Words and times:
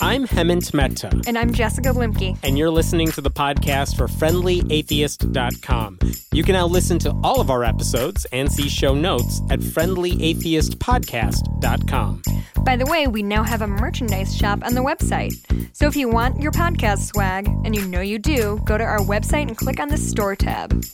I'm 0.00 0.26
Hemant 0.26 0.72
Mehta. 0.74 1.12
And 1.28 1.38
I'm 1.38 1.52
Jessica 1.52 1.90
Bluemke. 1.90 2.36
And 2.42 2.58
you're 2.58 2.70
listening 2.70 3.12
to 3.12 3.20
the 3.20 3.30
podcast 3.30 3.96
for 3.96 4.08
FriendlyAtheist.com. 4.08 5.98
You 6.32 6.42
can 6.42 6.54
now 6.54 6.66
listen 6.66 6.98
to 7.00 7.14
all 7.22 7.40
of 7.40 7.50
our 7.50 7.62
episodes 7.62 8.26
and 8.32 8.50
see 8.50 8.68
show 8.68 8.94
notes 8.94 9.40
at 9.50 9.60
FriendlyAtheistPodcast.com. 9.60 12.22
By 12.64 12.76
the 12.76 12.86
way, 12.86 13.06
we 13.06 13.22
now 13.22 13.44
have 13.44 13.62
a 13.62 13.66
merchandise 13.66 14.36
shop 14.36 14.64
on 14.64 14.74
the 14.74 14.82
website. 14.82 15.32
So 15.74 15.86
if 15.86 15.94
you 15.94 16.08
want 16.08 16.40
your 16.40 16.52
podcast 16.52 17.06
swag, 17.06 17.46
and 17.64 17.74
you 17.74 17.86
know 17.86 18.00
you 18.00 18.18
do, 18.18 18.60
go 18.64 18.76
to 18.76 18.84
our 18.84 19.00
website 19.00 19.48
and 19.48 19.56
click 19.56 19.80
on 19.80 19.88
the 19.88 19.96
store 19.96 20.36
tab. 20.36 20.84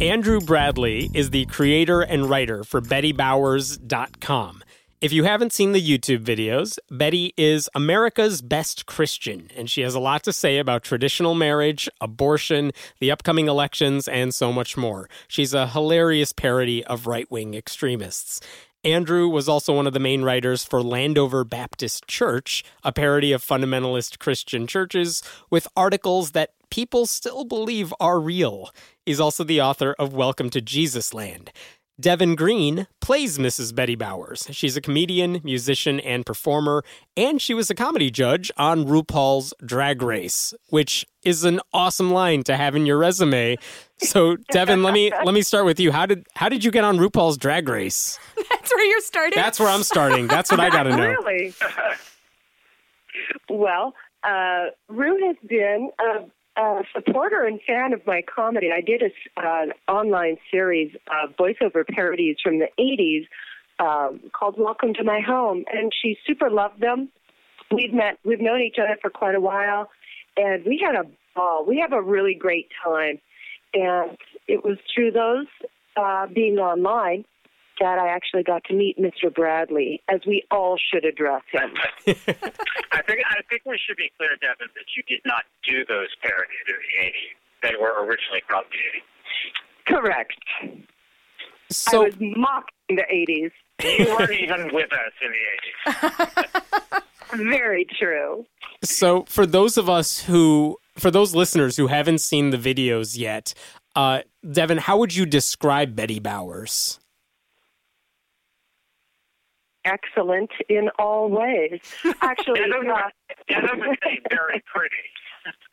Andrew 0.00 0.40
Bradley 0.40 1.10
is 1.14 1.30
the 1.30 1.46
creator 1.46 2.00
and 2.00 2.28
writer 2.28 2.64
for 2.64 2.80
BettyBowers.com. 2.80 4.64
If 5.00 5.14
you 5.14 5.24
haven't 5.24 5.54
seen 5.54 5.72
the 5.72 5.80
YouTube 5.80 6.24
videos, 6.24 6.78
Betty 6.90 7.32
is 7.38 7.70
America's 7.74 8.42
best 8.42 8.84
Christian, 8.84 9.48
and 9.56 9.70
she 9.70 9.80
has 9.80 9.94
a 9.94 10.00
lot 10.00 10.22
to 10.24 10.32
say 10.32 10.58
about 10.58 10.82
traditional 10.82 11.34
marriage, 11.34 11.88
abortion, 12.02 12.72
the 12.98 13.10
upcoming 13.10 13.48
elections, 13.48 14.06
and 14.08 14.34
so 14.34 14.52
much 14.52 14.76
more. 14.76 15.08
She's 15.26 15.54
a 15.54 15.68
hilarious 15.68 16.32
parody 16.32 16.84
of 16.84 17.06
right 17.06 17.30
wing 17.30 17.54
extremists. 17.54 18.42
Andrew 18.84 19.28
was 19.28 19.46
also 19.46 19.76
one 19.76 19.86
of 19.86 19.92
the 19.92 19.98
main 20.00 20.22
writers 20.22 20.64
for 20.64 20.82
Landover 20.82 21.44
Baptist 21.44 22.06
Church, 22.06 22.64
a 22.82 22.90
parody 22.90 23.30
of 23.30 23.44
fundamentalist 23.44 24.18
Christian 24.18 24.66
churches, 24.66 25.22
with 25.50 25.68
articles 25.76 26.30
that 26.30 26.54
people 26.70 27.04
still 27.04 27.44
believe 27.44 27.92
are 28.00 28.18
real. 28.18 28.70
He's 29.04 29.20
also 29.20 29.44
the 29.44 29.60
author 29.60 29.94
of 29.98 30.14
Welcome 30.14 30.48
to 30.48 30.62
Jesus 30.62 31.12
Land. 31.12 31.52
Deven 32.00 32.34
Green 32.34 32.86
plays 33.00 33.36
Mrs. 33.36 33.74
Betty 33.74 33.94
Bowers. 33.94 34.48
She's 34.52 34.76
a 34.76 34.80
comedian, 34.80 35.40
musician, 35.44 36.00
and 36.00 36.24
performer, 36.24 36.82
and 37.16 37.42
she 37.42 37.52
was 37.52 37.68
a 37.68 37.74
comedy 37.74 38.10
judge 38.10 38.50
on 38.56 38.86
RuPaul's 38.86 39.52
Drag 39.64 40.00
Race, 40.00 40.54
which 40.68 41.06
is 41.22 41.44
an 41.44 41.60
awesome 41.74 42.10
line 42.10 42.42
to 42.44 42.56
have 42.56 42.74
in 42.74 42.86
your 42.86 42.96
resume. 42.96 43.56
So, 43.98 44.36
Deven, 44.52 44.82
let 44.82 44.94
me 44.94 45.12
let 45.24 45.34
me 45.34 45.42
start 45.42 45.66
with 45.66 45.78
you. 45.78 45.92
How 45.92 46.06
did 46.06 46.26
how 46.34 46.48
did 46.48 46.64
you 46.64 46.70
get 46.70 46.84
on 46.84 46.96
RuPaul's 46.98 47.36
Drag 47.36 47.68
Race? 47.68 48.18
That's 48.36 48.72
where 48.72 48.84
you're 48.84 49.00
starting. 49.02 49.36
That's 49.36 49.60
where 49.60 49.68
I'm 49.68 49.82
starting. 49.82 50.26
That's 50.26 50.50
what 50.50 50.60
I 50.60 50.70
got 50.78 50.84
to 50.84 50.96
know. 50.96 51.06
Really? 51.06 51.52
well, 53.50 53.94
uh, 54.24 54.66
Ru 54.88 55.26
has 55.26 55.36
been 55.46 55.90
a 56.00 56.24
a 56.56 56.82
supporter 56.94 57.44
and 57.44 57.60
fan 57.66 57.92
of 57.92 58.06
my 58.06 58.22
comedy. 58.22 58.70
I 58.72 58.80
did 58.80 59.02
an 59.02 59.72
uh, 59.88 59.90
online 59.90 60.36
series 60.50 60.94
of 61.06 61.36
voiceover 61.36 61.86
parodies 61.86 62.36
from 62.42 62.58
the 62.58 62.68
80s 62.78 63.26
um, 63.78 64.20
called 64.32 64.56
Welcome 64.58 64.94
to 64.94 65.04
My 65.04 65.20
Home, 65.26 65.64
and 65.72 65.92
she 66.02 66.16
super 66.26 66.50
loved 66.50 66.80
them. 66.80 67.08
We've 67.70 67.92
met, 67.92 68.18
we've 68.24 68.40
known 68.40 68.60
each 68.60 68.76
other 68.78 68.98
for 69.00 69.10
quite 69.10 69.34
a 69.34 69.40
while, 69.40 69.90
and 70.36 70.64
we 70.64 70.82
had 70.84 70.94
a 70.94 71.04
ball. 71.34 71.64
We 71.66 71.78
have 71.78 71.92
a 71.92 72.02
really 72.02 72.34
great 72.34 72.68
time, 72.84 73.20
and 73.72 74.16
it 74.48 74.64
was 74.64 74.76
through 74.94 75.12
those 75.12 75.46
uh, 75.96 76.26
being 76.26 76.58
online 76.58 77.24
that 77.80 77.98
I 77.98 78.08
actually 78.08 78.42
got 78.42 78.62
to 78.64 78.74
meet 78.74 78.98
Mr. 78.98 79.34
Bradley, 79.34 80.02
as 80.08 80.20
we 80.26 80.44
all 80.50 80.76
should 80.78 81.04
address 81.04 81.42
him. 81.50 81.70
I 82.92 83.02
think 83.02 83.20
I 83.26 83.40
think 83.48 83.62
we 83.66 83.78
should 83.84 83.96
be 83.96 84.10
clear, 84.16 84.36
Deven, 84.42 84.68
that 84.74 84.86
you 84.96 85.02
did 85.08 85.20
not 85.24 85.44
do 85.66 85.84
those 85.88 86.08
parodies 86.22 86.66
in 86.68 86.74
the 86.76 87.06
'80s. 87.06 87.70
They 87.70 87.76
were 87.80 88.04
originally 88.04 88.42
from 88.46 88.64
the 88.70 89.94
'80s. 89.96 90.02
Correct. 90.02 90.34
So, 91.70 92.02
I 92.02 92.04
was 92.04 92.14
mocking 92.20 92.96
the 92.96 93.06
'80s. 93.12 93.52
You 93.82 94.14
weren't 94.14 94.32
even 94.32 94.74
with 94.74 94.90
us 94.92 95.12
in 95.22 95.32
the 95.32 95.90
'80s. 95.90 97.02
Very 97.36 97.86
true. 97.98 98.44
So, 98.82 99.24
for 99.28 99.46
those 99.46 99.78
of 99.78 99.88
us 99.88 100.20
who, 100.20 100.78
for 100.98 101.10
those 101.10 101.34
listeners 101.34 101.76
who 101.76 101.86
haven't 101.86 102.18
seen 102.18 102.50
the 102.50 102.56
videos 102.58 103.16
yet, 103.16 103.54
uh, 103.96 104.20
Deven, 104.44 104.78
how 104.78 104.98
would 104.98 105.14
you 105.14 105.26
describe 105.26 105.94
Betty 105.94 106.18
Bowers? 106.18 106.98
Excellent 109.84 110.50
in 110.68 110.88
all 110.98 111.30
ways. 111.30 111.80
Actually, 112.22 112.60
uh, 112.60 113.10
very 114.30 114.62
pretty. 114.72 114.96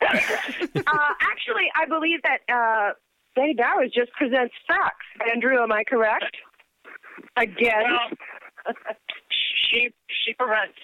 uh, 0.00 1.14
actually, 1.20 1.70
I 1.76 1.84
believe 1.86 2.20
that 2.22 2.40
uh, 2.48 2.92
Betty 3.36 3.54
Bowers 3.54 3.92
just 3.94 4.10
presents 4.12 4.54
facts. 4.66 5.04
Andrew, 5.30 5.62
am 5.62 5.72
I 5.72 5.84
correct? 5.84 6.36
Again, 7.36 7.84
well, 7.84 8.74
she 9.70 9.90
she 10.24 10.32
presents 10.34 10.78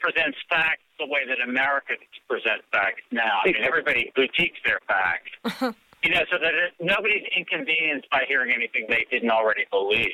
presents 0.00 0.38
facts 0.48 0.82
the 0.98 1.06
way 1.06 1.20
that 1.26 1.40
Americans 1.42 2.04
present 2.28 2.60
facts 2.72 3.02
now. 3.10 3.40
I 3.44 3.48
mean, 3.48 3.62
everybody 3.62 4.12
boutiques 4.14 4.58
their 4.64 4.78
facts. 4.86 5.30
you 6.04 6.10
know, 6.14 6.20
so 6.30 6.36
that 6.38 6.54
it, 6.54 6.74
nobody's 6.80 7.24
inconvenienced 7.36 8.08
by 8.10 8.24
hearing 8.28 8.52
anything 8.52 8.86
they 8.88 9.06
didn't 9.10 9.30
already 9.30 9.64
believe. 9.70 10.12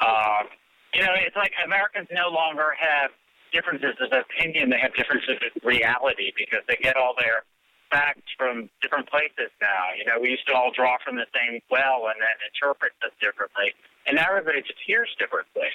Um, 0.00 0.46
you 0.96 1.04
know, 1.04 1.12
it's 1.12 1.36
like 1.36 1.52
Americans 1.60 2.08
no 2.08 2.32
longer 2.32 2.72
have 2.80 3.12
differences 3.52 3.92
of 4.00 4.08
opinion; 4.16 4.72
they 4.72 4.80
have 4.80 4.96
differences 4.96 5.36
of 5.44 5.52
reality 5.60 6.32
because 6.32 6.64
they 6.68 6.80
get 6.80 6.96
all 6.96 7.12
their 7.20 7.44
facts 7.92 8.32
from 8.40 8.70
different 8.80 9.04
places 9.12 9.52
now. 9.60 9.92
You 9.92 10.08
know, 10.08 10.16
we 10.16 10.32
used 10.32 10.48
to 10.48 10.54
all 10.56 10.72
draw 10.72 10.96
from 11.04 11.16
the 11.20 11.28
same 11.36 11.60
well 11.70 12.08
and 12.08 12.16
then 12.16 12.36
interpret 12.48 12.96
them 13.04 13.12
differently, 13.20 13.76
and 14.08 14.16
now 14.16 14.32
everybody 14.32 14.64
just 14.64 14.80
hears 14.88 15.12
differently. 15.20 15.68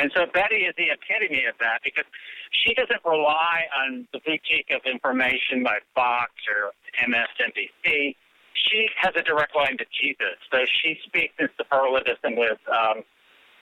And 0.00 0.10
so 0.16 0.24
Betty 0.32 0.64
is 0.64 0.74
the 0.80 0.88
epitome 0.90 1.44
of 1.44 1.60
that 1.60 1.84
because 1.84 2.08
she 2.50 2.72
doesn't 2.72 3.04
rely 3.04 3.68
on 3.84 4.08
the 4.16 4.18
boutique 4.24 4.72
of 4.72 4.80
information 4.88 5.62
by 5.62 5.78
Fox 5.94 6.32
or 6.48 6.72
MSNBC. 7.04 8.16
She 8.54 8.88
has 8.96 9.12
a 9.14 9.22
direct 9.22 9.54
line 9.54 9.76
to 9.76 9.84
Jesus, 9.92 10.40
so 10.50 10.64
she 10.80 10.96
speaks 11.04 11.34
in 11.38 11.48
superlatives 11.58 12.18
and 12.24 12.38
with 12.38 12.58
um, 12.72 13.04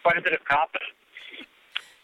quite 0.03 0.19
a 0.19 0.23
bit 0.23 0.33
of 0.33 0.45
confidence. 0.45 0.93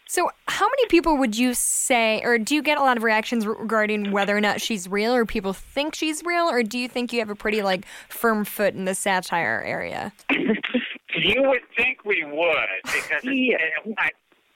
So, 0.09 0.31
how 0.47 0.65
many 0.65 0.87
people 0.87 1.17
would 1.17 1.37
you 1.37 1.53
say, 1.53 2.19
or 2.23 2.39
do 2.39 2.55
you 2.55 2.63
get 2.63 2.79
a 2.79 2.81
lot 2.81 2.97
of 2.97 3.03
reactions 3.03 3.45
regarding 3.45 4.11
whether 4.11 4.35
or 4.35 4.41
not 4.41 4.59
she's 4.59 4.87
real, 4.87 5.13
or 5.13 5.23
people 5.23 5.53
think 5.53 5.93
she's 5.93 6.23
real, 6.25 6.49
or 6.49 6.63
do 6.63 6.79
you 6.79 6.87
think 6.87 7.13
you 7.13 7.19
have 7.19 7.29
a 7.29 7.35
pretty 7.35 7.61
like 7.61 7.85
firm 8.07 8.43
foot 8.43 8.73
in 8.73 8.85
the 8.85 8.95
satire 8.95 9.61
area? 9.63 10.11
you 10.31 11.43
would 11.43 11.61
think 11.77 12.03
we 12.05 12.23
would, 12.25 12.81
because 12.85 13.23
yeah. 13.23 13.57
I, 13.99 14.09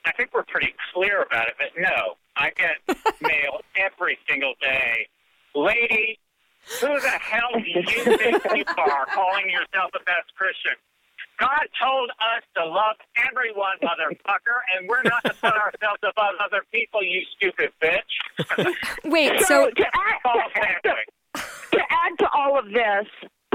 I 0.06 0.12
think 0.14 0.32
we're 0.34 0.42
pretty 0.42 0.74
clear 0.92 1.22
about 1.22 1.48
it. 1.48 1.54
But 1.60 1.80
no, 1.80 2.16
I 2.36 2.50
get 2.58 2.98
mail 3.22 3.62
every 3.76 4.18
single 4.28 4.56
day, 4.60 5.08
lady. 5.54 6.18
Who 6.82 7.00
the 7.00 7.10
hell 7.10 7.52
do 7.54 7.70
you 7.70 8.18
think 8.18 8.44
you 8.56 8.64
are, 8.78 9.06
calling 9.14 9.52
yourself 9.52 9.92
a 9.94 10.04
best 10.06 10.34
Christian? 10.36 10.74
God 11.44 11.68
told 11.82 12.10
us 12.10 12.44
to 12.56 12.66
love 12.66 12.96
everyone, 13.30 13.76
motherfucker, 13.84 14.60
and 14.78 14.88
we're 14.88 15.04
not 15.04 15.24
to 15.26 15.34
put 15.34 15.54
ourselves 15.54 16.00
above 16.02 16.36
other 16.42 16.64
people, 16.72 17.04
you 17.04 17.22
stupid 17.36 17.72
bitch. 17.82 18.74
Wait, 19.04 19.42
so, 19.42 19.46
so 19.46 19.70
to, 19.72 19.84
add, 19.84 20.82
to, 20.84 20.94
to, 21.72 21.80
add 21.80 22.18
to 22.20 22.30
all 22.34 22.58
of 22.58 22.68
this, 22.68 23.08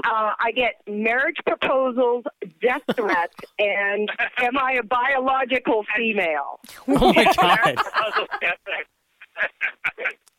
uh, 0.05 0.33
I 0.39 0.53
get 0.55 0.75
marriage 0.87 1.39
proposals, 1.47 2.25
death 2.61 2.83
threats, 2.95 3.37
and 3.59 4.11
am 4.39 4.59
I 4.59 4.73
a 4.73 4.83
biological 4.83 5.87
female? 5.97 6.61
Oh 6.89 7.13
my 7.15 7.33
god! 7.41 7.77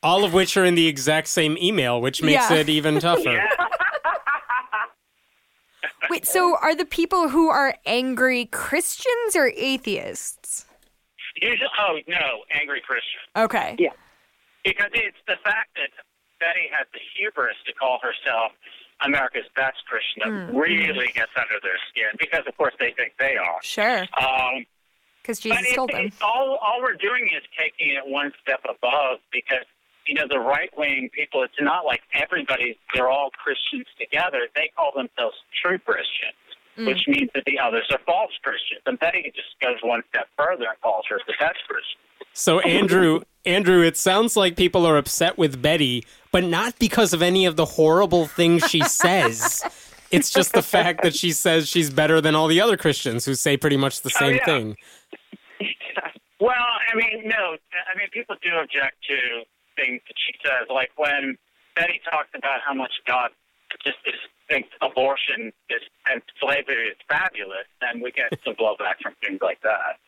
all 0.03 0.23
of 0.23 0.33
which 0.33 0.55
are 0.55 0.66
in 0.66 0.75
the 0.75 0.87
exact 0.87 1.27
same 1.27 1.57
email, 1.57 1.99
which 1.99 2.21
makes 2.21 2.51
yeah. 2.51 2.57
it 2.57 2.69
even 2.69 2.99
tougher. 2.99 3.31
Yeah. 3.31 3.47
Wait, 6.09 6.25
so 6.25 6.57
are 6.62 6.75
the 6.75 6.85
people 6.85 7.29
who 7.29 7.49
are 7.49 7.76
angry 7.85 8.46
Christians 8.46 9.35
or 9.35 9.52
atheists? 9.55 10.66
Usually, 11.41 11.70
oh 11.79 11.99
no, 12.08 12.43
angry 12.52 12.81
Christians. 12.81 13.23
Okay. 13.37 13.76
Yeah. 13.79 13.90
Because 14.64 14.90
it's 14.93 15.17
the 15.28 15.37
fact 15.43 15.76
that 15.76 15.90
Betty 16.40 16.70
has 16.72 16.87
the 16.93 16.99
hubris 17.16 17.55
to 17.67 17.73
call 17.73 17.99
herself 18.02 18.52
America's 19.05 19.47
best 19.55 19.78
Christian 19.87 20.20
that 20.23 20.52
mm. 20.52 20.59
really 20.59 21.11
gets 21.16 21.31
under 21.37 21.59
their 21.64 21.79
skin 21.90 22.11
because, 22.20 22.43
of 22.47 22.55
course, 22.58 22.73
they 22.79 22.91
think 22.97 23.14
they 23.20 23.37
are. 23.37 23.59
Sure. 23.61 24.05
Because 25.22 25.37
um, 25.40 25.52
Jesus 25.52 25.76
told 25.76 25.91
them. 25.91 26.11
all, 26.22 26.58
all 26.61 26.81
we're 26.81 26.99
doing 26.99 27.29
is 27.35 27.43
taking 27.58 27.96
it 27.96 28.05
one 28.05 28.31
step 28.41 28.59
above 28.66 29.20
because 29.31 29.64
you 30.09 30.16
know, 30.16 30.26
the 30.28 30.40
right 30.40 30.72
wing 30.76 31.09
people, 31.14 31.44
it's 31.44 31.53
not 31.61 31.85
like 31.85 32.02
everybody, 32.16 32.76
they're 32.96 33.09
all 33.11 33.29
Christians 33.29 33.85
together. 34.00 34.47
They 34.56 34.72
call 34.76 34.91
themselves 34.96 35.35
true 35.64 35.78
Christians, 35.78 36.34
mm. 36.78 36.88
which 36.88 37.03
means 37.08 37.29
that 37.35 37.44
the 37.46 37.59
others 37.59 37.85
are 37.91 38.00
false 38.08 38.32
Christians. 38.41 38.82
And 38.88 38.97
Betty 39.00 39.32
just 39.35 39.53
goes 39.61 39.78
one 39.84 40.02
step 40.09 40.28
further 40.35 40.66
and 40.66 40.82
calls 40.82 41.06
her 41.09 41.20
the 41.28 41.34
best 41.40 41.59
Christian. 41.67 42.00
So, 42.34 42.59
Andrew, 42.61 43.22
Andrew, 43.46 43.84
it 43.84 43.97
sounds 43.97 44.35
like 44.35 44.56
people 44.58 44.85
are 44.88 44.97
upset 44.97 45.38
with 45.38 45.61
Betty, 45.61 46.06
but 46.32 46.44
not 46.44 46.79
because 46.79 47.14
of 47.14 47.22
any 47.22 47.46
of 47.46 47.55
the 47.55 47.66
horrible 47.66 48.26
things 48.26 48.67
she 48.67 48.82
says. 48.88 49.62
It's 50.09 50.32
just 50.32 50.53
the 50.53 50.64
fact 50.64 51.03
that 51.03 51.14
she 51.14 51.32
says 51.34 51.67
she's 51.70 51.91
better 51.91 52.20
than 52.20 52.34
all 52.34 52.47
the 52.47 52.62
other 52.62 52.78
Christians 52.78 53.26
who 53.26 53.35
say 53.35 53.58
pretty 53.58 53.78
much 53.78 54.02
the 54.02 54.12
Oh, 54.16 54.20
same 54.20 54.35
yeah. 54.38 54.46
thing. 54.46 54.76
Well, 56.41 56.53
I 56.55 56.96
mean, 56.96 57.28
no. 57.28 57.35
I 57.35 57.97
mean, 57.97 58.08
people 58.14 58.38
do 58.41 58.47
object 58.64 58.96
to 59.09 59.44
things 59.79 60.02
that 60.08 60.17
she 60.17 60.34
says, 60.43 60.67
like 60.73 60.91
when 60.97 61.37
Betty 61.76 62.02
talks 62.11 62.29
about 62.35 62.59
how 62.66 62.73
much 62.73 62.91
God 63.08 63.31
just 63.85 63.97
is, 64.05 64.20
thinks 64.49 64.70
abortion 64.81 65.53
is 65.70 65.81
and 66.09 66.22
slavery 66.41 66.90
is 66.90 66.97
fabulous, 67.08 67.67
then 67.81 68.02
we 68.02 68.11
get 68.11 68.34
some 68.43 68.55
blowback 68.55 68.99
from 69.02 69.14
things 69.23 69.40
like 69.41 69.61
that. 69.61 69.99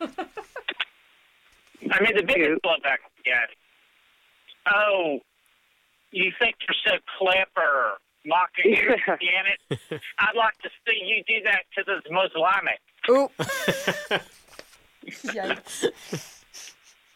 I 1.91 2.03
mean, 2.03 2.15
the 2.15 2.23
biggest 2.23 2.61
blowback 2.61 2.99
we 3.15 3.23
get, 3.23 3.49
oh, 4.71 5.19
you 6.11 6.31
think 6.39 6.55
you're 6.67 6.75
so 6.85 6.99
clever, 7.17 7.97
mocking 8.25 8.75
Christianity. 9.05 9.57
I'd 10.19 10.35
like 10.35 10.57
to 10.63 10.69
see 10.87 10.97
you 11.05 11.23
do 11.27 11.43
that 11.45 11.63
to 11.77 11.83
the 11.85 12.01
Muslimic. 12.11 12.81
Ooh. 13.09 13.29
Yikes. 15.33 16.40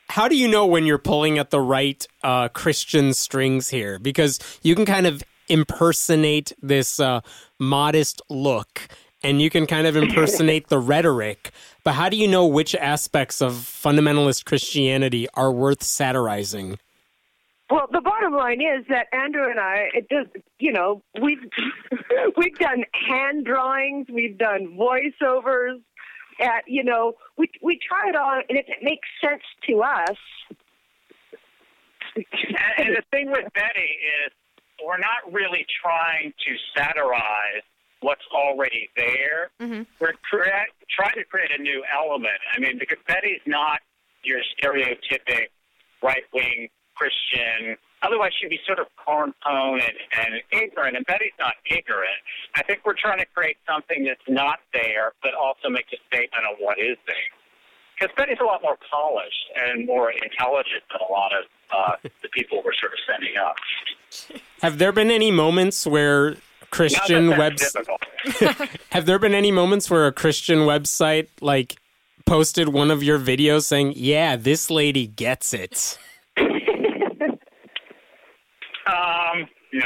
How 0.10 0.28
do 0.28 0.36
you 0.36 0.48
know 0.48 0.66
when 0.66 0.86
you're 0.86 0.98
pulling 0.98 1.38
at 1.38 1.50
the 1.50 1.60
right 1.60 2.06
uh, 2.24 2.48
Christian 2.50 3.14
strings 3.14 3.70
here? 3.70 4.00
Because 4.00 4.40
you 4.62 4.76
can 4.76 4.86
kind 4.86 5.08
of 5.08 5.24
impersonate 5.50 6.54
this 6.62 7.00
uh, 7.00 7.22
modest 7.60 8.22
look 8.30 8.88
and 9.24 9.42
you 9.42 9.50
can 9.50 9.66
kind 9.66 9.88
of 9.88 9.96
impersonate 9.96 10.68
the 10.68 10.78
rhetoric. 10.78 11.52
But 11.84 11.94
how 11.94 12.10
do 12.10 12.18
you 12.18 12.28
know 12.28 12.46
which 12.46 12.76
aspects 12.76 13.42
of 13.42 13.54
fundamentalist 13.54 14.46
Christianity 14.46 15.28
are 15.34 15.52
worth 15.52 15.84
satirizing? 15.84 16.78
Well, 17.72 17.88
the 17.92 18.02
bottom 18.02 18.34
line 18.34 18.62
is 18.62 18.86
that 18.90 19.08
Andrew 19.12 19.50
and 19.50 19.60
I, 19.60 19.90
it 19.96 20.08
does, 20.08 20.28
you 20.60 20.72
know, 20.72 21.02
we've 21.20 21.40
we've 22.38 22.56
done 22.60 22.84
hand 22.94 23.46
drawings, 23.46 24.06
we've 24.14 24.38
done 24.38 24.78
voiceovers, 24.80 25.82
at 26.40 26.64
you 26.68 26.84
know, 26.84 27.14
we 27.38 27.50
we 27.62 27.80
try 27.88 28.10
it 28.10 28.16
on, 28.16 28.44
and 28.50 28.58
if 28.58 28.66
it 28.68 28.84
makes 28.84 29.08
sense 29.22 29.44
to 29.70 29.82
us, 29.82 30.18
And, 32.16 32.26
and 32.78 32.96
the 32.96 33.04
thing 33.12 33.32
with 33.32 33.46
Betty 33.54 33.92
is 34.26 34.32
we're 34.84 34.98
not 34.98 35.32
really 35.32 35.66
trying 35.82 36.34
to 36.46 36.56
satirize 36.78 37.64
what's 38.02 38.26
already 38.34 38.90
there. 38.96 39.52
Mm-hmm. 39.62 39.84
We're 40.00 40.14
crea- 40.30 40.72
trying 40.90 41.16
to 41.16 41.24
create 41.26 41.52
a 41.58 41.62
new 41.62 41.84
element. 41.94 42.40
I 42.56 42.60
mean, 42.60 42.78
because 42.78 42.98
Betty's 43.08 43.42
not 43.46 43.80
your 44.24 44.40
stereotypic 44.58 45.48
right 46.04 46.24
wing 46.34 46.70
Christian. 46.96 47.78
Otherwise, 48.02 48.32
she'd 48.40 48.50
be 48.50 48.60
sort 48.66 48.80
of 48.80 48.88
cornpone 48.96 49.82
and, 49.82 49.98
and 50.20 50.42
ignorant. 50.52 50.96
And 50.96 51.06
Betty's 51.06 51.34
not 51.40 51.56
ignorant. 51.66 52.20
I 52.56 52.64
think 52.64 52.82
we're 52.86 52.94
trying 52.94 53.20
to 53.20 53.26
create 53.34 53.58
something 53.68 54.04
that's 54.06 54.28
not 54.28 54.60
there, 54.74 55.14
but 55.24 55.34
also 55.34 55.70
make 55.70 55.86
a 55.94 55.98
statement 56.08 56.46
on 56.48 56.56
what 56.60 56.78
is 56.78 56.98
there. 57.08 57.16
Because 57.98 58.14
Betty's 58.18 58.38
a 58.42 58.46
lot 58.46 58.62
more 58.62 58.78
polished 58.92 59.46
and 59.56 59.86
more 59.86 60.12
intelligent 60.12 60.84
than 60.92 61.02
a 61.08 61.12
lot 61.12 61.32
of 61.34 61.46
uh, 61.74 62.10
the 62.22 62.30
people 62.30 62.62
we're 62.64 62.74
sort 62.74 62.94
of 62.94 63.00
sending 63.10 63.38
up. 63.38 63.56
Have 64.62 64.78
there 64.78 64.92
been 64.92 65.12
any 65.12 65.32
moments 65.32 65.88
where 65.88 66.36
Christian 66.72 67.28
that 67.28 67.40
webs 67.40 67.76
have 68.90 69.06
there 69.06 69.20
been 69.20 69.34
any 69.34 69.52
moments 69.52 69.90
where 69.90 70.08
a 70.08 70.12
Christian 70.12 70.60
website 70.60 71.28
like 71.40 71.78
posted 72.26 72.70
one 72.70 72.92
of 72.92 73.04
your 73.04 73.20
videos 73.20 73.64
saying, 73.64 73.94
"Yeah, 73.96 74.36
this 74.36 74.70
lady 74.70 75.08
gets 75.08 75.54
it." 75.54 75.98
Um, 79.76 79.82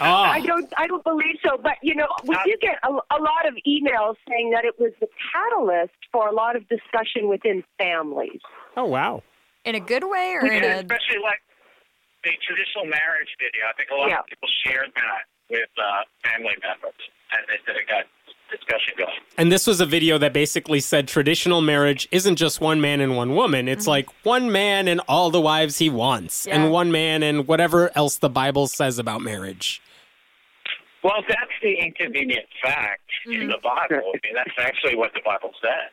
no. 0.00 0.04
I 0.04 0.40
Oh, 0.42 0.46
don't 0.46 0.72
I 0.76 0.86
don't 0.86 1.04
believe 1.04 1.36
so. 1.44 1.56
But 1.62 1.74
you 1.82 1.94
know, 1.94 2.06
we 2.24 2.36
do 2.44 2.54
get 2.60 2.76
a, 2.82 2.88
a 2.90 3.18
lot 3.20 3.46
of 3.46 3.54
emails 3.66 4.16
saying 4.28 4.50
that 4.52 4.64
it 4.64 4.78
was 4.78 4.92
the 5.00 5.08
catalyst 5.32 5.94
for 6.12 6.28
a 6.28 6.32
lot 6.34 6.56
of 6.56 6.68
discussion 6.68 7.28
within 7.28 7.64
families. 7.78 8.40
oh 8.76 8.84
wow. 8.84 9.22
In 9.64 9.74
a 9.74 9.80
good 9.80 10.04
way 10.04 10.34
or 10.40 10.46
in 10.46 10.64
a 10.64 10.80
especially 10.80 11.20
like 11.22 11.40
the 12.24 12.30
traditional 12.46 12.84
marriage 12.86 13.30
video. 13.38 13.62
I 13.68 13.74
think 13.76 13.90
a 13.90 13.94
lot 13.94 14.08
Yeah. 14.10 14.20
of 14.20 14.26
people 14.26 14.48
shared 14.64 14.90
that 14.96 15.22
with 15.50 15.70
uh, 15.78 16.02
family 16.24 16.56
members, 16.62 16.98
and 17.32 17.42
they 17.48 17.58
said 17.64 17.76
it 17.76 17.86
got 17.88 18.04
discussion 18.50 18.94
going. 18.96 19.10
And 19.36 19.50
this 19.52 19.66
was 19.66 19.80
a 19.80 19.86
video 19.86 20.18
that 20.18 20.32
basically 20.32 20.80
said 20.80 21.06
traditional 21.08 21.60
marriage 21.60 22.08
isn't 22.10 22.36
just 22.36 22.60
one 22.60 22.80
man 22.80 23.00
and 23.00 23.16
one 23.16 23.34
woman. 23.34 23.68
It's 23.68 23.86
like 23.86 24.08
one 24.24 24.50
man 24.52 24.88
and 24.88 25.00
all 25.08 25.30
the 25.30 25.40
wives 25.40 25.78
he 25.78 25.88
wants, 25.90 26.46
Yeah. 26.46 26.56
and 26.56 26.70
one 26.72 26.90
man 26.90 27.22
and 27.22 27.46
whatever 27.46 27.90
else 27.96 28.16
the 28.18 28.28
Bible 28.30 28.66
says 28.66 28.98
about 28.98 29.20
marriage. 29.20 29.80
Well, 31.04 31.22
that's 31.28 31.52
the 31.62 31.74
inconvenient 31.78 32.46
fact 32.62 33.02
in 33.26 33.46
the 33.48 33.58
Bible. 33.62 34.02
I 34.14 34.18
mean, 34.24 34.34
that's 34.34 34.50
actually 34.58 34.96
what 34.96 35.12
the 35.14 35.20
Bible 35.24 35.52
says. 35.62 35.92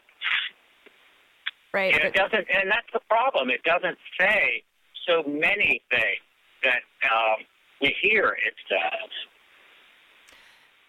right. 1.73 1.93
And 1.93 2.03
it 2.03 2.13
doesn't, 2.13 2.47
and 2.49 2.71
that's 2.71 2.87
the 2.93 3.01
problem. 3.07 3.49
It 3.49 3.61
doesn't 3.63 3.97
say 4.19 4.63
so 5.07 5.23
many 5.27 5.81
things 5.91 6.21
that 6.63 6.81
um, 7.11 7.45
we 7.81 7.95
hear 8.01 8.35
it 8.45 8.55
says. 8.67 9.09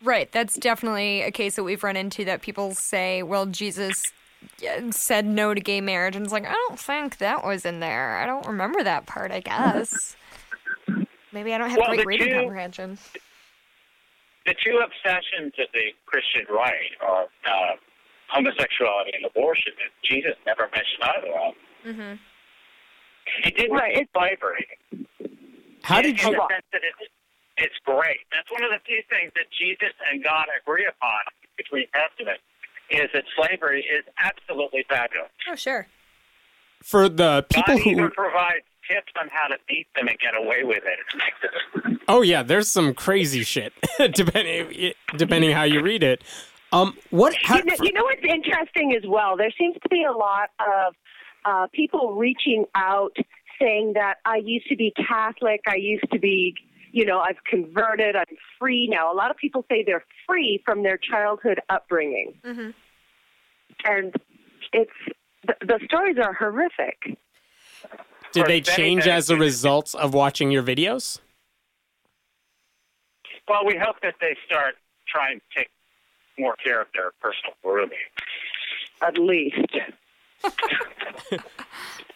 Right. 0.02 0.30
That's 0.30 0.54
definitely 0.58 1.22
a 1.22 1.30
case 1.30 1.56
that 1.56 1.64
we've 1.64 1.82
run 1.82 1.96
into 1.96 2.24
that 2.26 2.42
people 2.42 2.74
say, 2.74 3.22
well, 3.22 3.46
Jesus 3.46 4.12
said 4.90 5.24
no 5.26 5.54
to 5.54 5.60
gay 5.60 5.80
marriage. 5.80 6.14
And 6.16 6.24
it's 6.24 6.32
like, 6.32 6.46
I 6.46 6.52
don't 6.52 6.78
think 6.78 7.18
that 7.18 7.44
was 7.44 7.64
in 7.64 7.80
there. 7.80 8.16
I 8.18 8.26
don't 8.26 8.46
remember 8.46 8.82
that 8.82 9.06
part, 9.06 9.32
I 9.32 9.40
guess. 9.40 10.16
Maybe 11.32 11.52
I 11.54 11.58
don't 11.58 11.70
have 11.70 11.78
Well, 11.78 11.88
great 11.88 12.00
the 12.00 12.06
reading 12.06 12.28
two- 12.28 12.34
comprehension. 12.34 12.98
The 14.44 14.54
two 14.64 14.78
obsessions 14.78 15.52
of 15.58 15.66
the 15.74 15.90
Christian 16.06 16.46
right 16.48 16.92
are 17.00 17.24
uh, 17.24 17.74
homosexuality 18.28 19.10
and 19.14 19.24
abortion, 19.26 19.72
and 19.82 19.90
Jesus 20.04 20.34
never 20.46 20.70
mentioned 20.70 21.02
either 21.02 21.28
of 21.34 21.54
them. 21.84 21.94
hmm 22.18 23.42
He 23.42 23.50
didn't 23.50 23.72
Right, 23.76 23.96
mention 23.96 24.08
slavery. 24.14 24.66
How 25.82 25.98
in, 25.98 26.02
did 26.04 26.20
in 26.20 26.26
you? 26.28 26.32
the 26.36 26.46
sense 26.48 26.64
that 26.72 26.80
it's, 26.84 27.10
it's 27.56 27.74
great. 27.84 28.20
That's 28.32 28.50
one 28.50 28.64
of 28.64 28.70
the 28.70 28.80
few 28.84 29.02
things 29.08 29.32
that 29.34 29.46
Jesus 29.56 29.94
and 30.10 30.22
God 30.22 30.46
agree 30.60 30.86
upon 30.86 31.20
between 31.56 31.86
Testament 31.94 32.40
is 32.90 33.08
that 33.14 33.24
slavery 33.34 33.80
is 33.80 34.04
absolutely 34.18 34.84
fabulous. 34.88 35.30
Oh, 35.50 35.56
sure. 35.56 35.86
For 36.82 37.08
the 37.08 37.44
people 37.50 37.74
God 37.74 37.82
who, 37.82 37.90
even 37.90 38.10
provides 38.10 38.64
tips 38.88 39.12
on 39.20 39.28
how 39.32 39.48
to 39.48 39.56
beat 39.66 39.86
them 39.96 40.06
and 40.08 40.18
get 40.18 40.36
away 40.36 40.62
with 40.62 40.84
it. 40.84 41.98
oh 42.08 42.22
yeah, 42.22 42.42
there's 42.42 42.68
some 42.68 42.94
crazy 42.94 43.42
shit 43.42 43.72
depending 44.12 44.92
depending 45.16 45.50
how 45.50 45.64
you 45.64 45.80
read 45.82 46.02
it. 46.02 46.22
Um, 46.72 46.96
what? 47.10 47.34
How, 47.42 47.56
You 47.56 47.64
know, 47.64 47.74
you 47.80 47.92
know 47.92 48.04
what's 48.04 48.22
interesting 48.22 48.94
as 48.94 49.08
well? 49.08 49.36
There 49.36 49.52
seems 49.58 49.76
to 49.82 49.88
be 49.88 50.04
a 50.04 50.12
lot 50.12 50.50
of 50.60 50.94
uh, 51.44 51.66
people 51.72 52.14
reaching 52.14 52.66
out 52.74 53.16
saying 53.60 53.94
that 53.94 54.16
I 54.24 54.36
used 54.36 54.68
to 54.68 54.76
be 54.76 54.92
Catholic, 55.08 55.60
I 55.66 55.76
used 55.76 56.10
to 56.12 56.18
be, 56.18 56.54
you 56.96 57.04
know, 57.04 57.18
I've 57.18 57.44
converted, 57.44 58.16
I'm 58.16 58.24
free 58.58 58.88
now. 58.90 59.12
A 59.12 59.14
lot 59.14 59.30
of 59.30 59.36
people 59.36 59.66
say 59.70 59.84
they're 59.86 60.06
free 60.26 60.62
from 60.64 60.82
their 60.82 60.96
childhood 60.96 61.60
upbringing. 61.68 62.32
hmm 62.42 62.70
And 63.84 64.14
it's, 64.72 64.90
the, 65.46 65.54
the 65.60 65.78
stories 65.84 66.16
are 66.18 66.32
horrific. 66.32 67.18
did 68.32 68.46
they 68.46 68.62
change 68.62 69.06
as 69.06 69.28
a 69.28 69.34
things. 69.34 69.40
result 69.40 69.94
of 69.94 70.14
watching 70.14 70.50
your 70.50 70.62
videos? 70.62 71.20
Well, 73.46 73.66
we 73.66 73.76
hope 73.78 73.96
that 74.02 74.14
they 74.22 74.34
start 74.46 74.76
trying 75.06 75.40
to 75.40 75.44
take 75.54 75.68
more 76.38 76.56
care 76.64 76.80
of 76.80 76.86
their 76.94 77.12
personal 77.20 77.52
grooming. 77.62 77.98
At 79.02 79.18
least. 79.18 79.58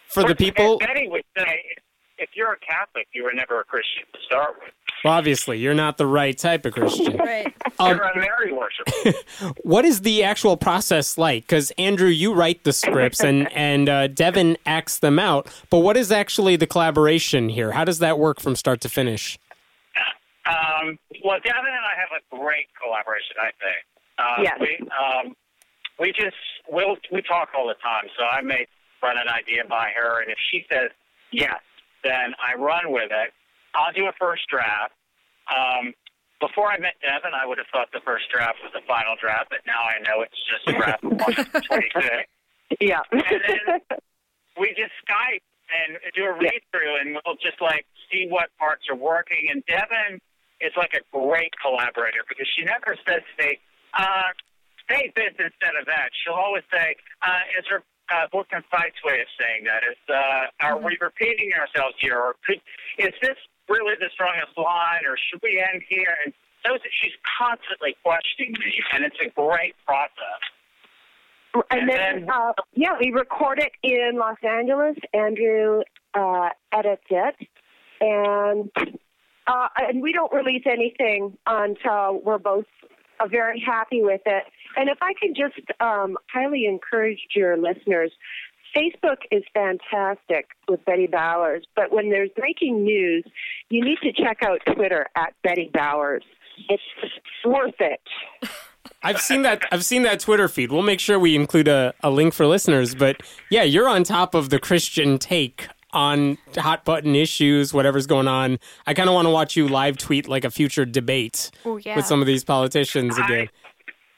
For 0.07 0.23
the 0.23 0.35
people, 0.35 0.79
Betty 0.79 1.07
would 1.07 1.23
say, 1.37 1.61
if 1.77 1.80
you're 2.41 2.53
a 2.53 2.59
Catholic, 2.59 3.07
you 3.13 3.23
were 3.23 3.33
never 3.33 3.61
a 3.61 3.63
Christian 3.63 4.03
to 4.13 4.19
start 4.25 4.55
with. 4.59 4.73
well, 5.03 5.13
obviously, 5.13 5.59
you're 5.59 5.75
not 5.75 5.97
the 5.97 6.07
right 6.07 6.35
type 6.37 6.65
of 6.65 6.73
Christian. 6.73 7.17
Right. 7.21 7.53
Um, 7.79 7.95
You're 7.97 8.03
a 8.03 8.15
Mary 8.17 8.51
worshiper. 8.51 9.53
what 9.63 9.85
is 9.85 10.01
the 10.01 10.23
actual 10.23 10.57
process 10.57 11.17
like? 11.17 11.43
Because 11.43 11.71
Andrew, 11.77 12.09
you 12.09 12.33
write 12.33 12.63
the 12.63 12.73
scripts 12.73 13.23
and 13.23 13.51
and 13.55 13.87
uh, 13.89 14.07
Deven 14.07 14.57
acts 14.65 14.99
them 14.99 15.19
out. 15.19 15.47
But 15.69 15.79
what 15.79 15.97
is 15.97 16.11
actually 16.11 16.55
the 16.55 16.67
collaboration 16.67 17.49
here? 17.49 17.71
How 17.71 17.85
does 17.85 17.99
that 17.99 18.17
work 18.19 18.39
from 18.39 18.55
start 18.55 18.81
to 18.81 18.89
finish? 18.89 19.37
Um, 20.45 20.97
well, 21.23 21.39
Deven 21.39 21.59
and 21.59 21.85
I 21.85 21.95
have 21.95 22.09
a 22.17 22.35
great 22.43 22.67
collaboration, 22.81 23.35
I 23.39 23.51
think. 23.61 23.85
Uh, 24.17 24.41
Yes. 24.43 24.57
We 24.59 24.87
um, 24.89 25.35
we 25.99 26.11
just 26.11 26.35
we'll 26.69 26.97
we 27.11 27.21
talk 27.21 27.49
all 27.55 27.67
the 27.67 27.75
time. 27.81 28.09
So 28.17 28.23
I 28.25 28.41
may 28.41 28.65
run 29.01 29.17
an 29.17 29.27
idea 29.29 29.63
by 29.69 29.89
her, 29.95 30.21
and 30.21 30.31
if 30.31 30.37
she 30.51 30.65
says 30.71 30.89
yes, 31.31 31.59
then 32.03 32.33
I 32.39 32.57
run 32.57 32.91
with 32.91 33.11
it. 33.11 33.33
I'll 33.75 33.93
do 33.93 34.05
a 34.07 34.13
first 34.19 34.43
draft. 34.49 34.93
Um, 35.47 35.93
before 36.39 36.71
I 36.71 36.79
met 36.79 36.97
Deven, 37.05 37.33
I 37.33 37.45
would 37.45 37.59
have 37.59 37.67
thought 37.71 37.89
the 37.93 38.01
first 38.03 38.25
draft 38.33 38.57
was 38.63 38.73
the 38.73 38.81
final 38.87 39.15
draft, 39.21 39.49
but 39.49 39.61
now 39.65 39.81
I 39.85 40.01
know 40.01 40.25
it's 40.25 40.41
just 40.49 40.67
a 40.67 40.73
draft 40.77 41.03
126. 41.03 42.27
Yeah. 42.79 43.03
And 43.11 43.21
then 43.27 43.99
we 44.57 44.71
just 44.79 44.95
Skype 45.03 45.43
and 45.71 45.99
do 46.15 46.23
a 46.23 46.31
read 46.31 46.63
through, 46.71 46.95
and 47.03 47.19
we'll 47.19 47.35
just 47.35 47.59
like 47.59 47.85
see 48.09 48.27
what 48.31 48.47
parts 48.57 48.87
are 48.89 48.95
working. 48.95 49.51
And 49.51 49.59
Deven 49.67 50.23
is 50.61 50.71
like 50.77 50.95
a 50.95 51.03
great 51.11 51.51
collaborator 51.59 52.23
because 52.27 52.47
she 52.55 52.63
never 52.63 52.95
says 53.07 53.27
to 53.27 53.43
me, 53.43 53.59
uh, 53.93 54.31
say 54.89 55.11
this 55.15 55.35
instead 55.35 55.75
of 55.79 55.85
that. 55.87 56.09
She'll 56.23 56.39
always 56.39 56.63
say, 56.71 56.95
uh, 57.21 57.59
is 57.59 57.65
her 57.69 57.83
uh, 58.11 58.27
Brooklyn 58.31 58.63
Fight's 58.69 58.99
way 59.03 59.21
of 59.21 59.27
saying 59.39 59.63
that? 59.65 59.81
Is, 59.89 59.97
uh, 60.09 60.65
are 60.65 60.77
we 60.77 60.97
repeating 60.99 61.51
ourselves 61.57 61.95
here? 61.99 62.17
Or 62.17 62.35
could, 62.45 62.61
is 62.97 63.13
this 63.21 63.37
really 63.69 63.95
the 63.99 64.09
strongest 64.13 64.57
line? 64.57 65.05
Or 65.07 65.15
should 65.17 65.41
we 65.41 65.63
end 65.63 65.81
here? 65.87 66.13
And 66.25 66.33
so 66.65 66.77
she's 67.01 67.13
constantly 67.39 67.95
questioning 68.03 68.53
me, 68.59 68.73
and 68.93 69.03
it's 69.03 69.17
a 69.23 69.29
great 69.29 69.75
process. 69.85 70.41
And, 71.53 71.63
And 71.81 71.89
then, 71.89 71.97
then- 72.25 72.29
uh, 72.29 72.53
yeah, 72.73 72.95
we 72.99 73.11
record 73.11 73.59
it 73.59 73.71
in 73.83 74.17
Los 74.17 74.37
Angeles. 74.43 74.95
Andrew 75.13 75.81
uh, 76.13 76.49
edits 76.71 77.03
it, 77.09 77.35
and 77.99 78.69
uh, 79.47 79.67
and 79.77 80.01
we 80.01 80.13
don't 80.13 80.31
release 80.31 80.63
anything 80.65 81.37
until 81.47 82.21
we're 82.23 82.37
both 82.37 82.65
uh, 83.21 83.27
very 83.27 83.61
happy 83.65 84.01
with 84.01 84.21
it. 84.25 84.43
And 84.75 84.89
if 84.89 84.97
I 85.01 85.13
could 85.19 85.35
just 85.35 85.59
um, 85.81 86.17
highly 86.31 86.65
encourage 86.65 87.19
your 87.35 87.57
listeners, 87.57 88.11
Facebook 88.75 89.17
is 89.31 89.43
fantastic 89.53 90.47
with 90.69 90.83
Betty 90.85 91.07
Bowers, 91.07 91.65
but 91.75 91.91
when 91.91 92.09
there's 92.09 92.29
breaking 92.37 92.83
news, 92.83 93.25
you 93.69 93.83
need 93.83 93.97
to 94.03 94.13
check 94.13 94.37
out 94.43 94.59
Twitter 94.73 95.07
at 95.15 95.33
Betty 95.43 95.69
Bowers. 95.73 96.23
It's 96.69 96.83
worth 97.43 97.75
it. 97.79 98.01
I've 99.03 99.19
seen 99.19 99.41
that. 99.43 99.63
I've 99.71 99.83
seen 99.83 100.03
that 100.03 100.19
Twitter 100.19 100.47
feed. 100.47 100.71
We'll 100.71 100.83
make 100.83 100.99
sure 100.99 101.17
we 101.17 101.35
include 101.35 101.67
a, 101.67 101.93
a 102.01 102.09
link 102.09 102.33
for 102.33 102.45
listeners. 102.45 102.93
But 102.95 103.21
yeah, 103.49 103.63
you're 103.63 103.89
on 103.89 104.03
top 104.03 104.35
of 104.35 104.49
the 104.49 104.59
Christian 104.59 105.17
take 105.17 105.67
on 105.93 106.37
hot 106.57 106.85
button 106.85 107.15
issues, 107.15 107.73
whatever's 107.73 108.07
going 108.07 108.27
on. 108.27 108.59
I 108.87 108.93
kind 108.93 109.09
of 109.09 109.15
want 109.15 109.25
to 109.25 109.29
watch 109.31 109.55
you 109.55 109.67
live 109.67 109.97
tweet 109.97 110.27
like 110.27 110.43
a 110.45 110.51
future 110.51 110.85
debate 110.85 111.51
Oh, 111.65 111.77
yeah. 111.77 111.95
with 111.95 112.05
some 112.05 112.21
of 112.21 112.27
these 112.27 112.43
politicians 112.43 113.17
again. 113.17 113.49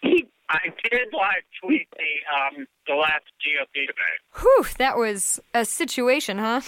He 0.01 0.27
I 0.49 0.59
did 0.89 1.07
live 1.13 1.43
tweet 1.63 1.87
the 1.97 2.57
um, 2.59 2.67
the 2.87 2.93
last 2.95 3.23
GOP 3.43 3.87
debate. 3.87 4.19
Whew, 4.41 4.65
that 4.77 4.97
was 4.97 5.39
a 5.53 5.65
situation, 5.65 6.37
huh? 6.37 6.61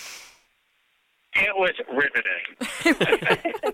It 1.36 1.54
was 1.56 1.74
riveting. 1.92 3.74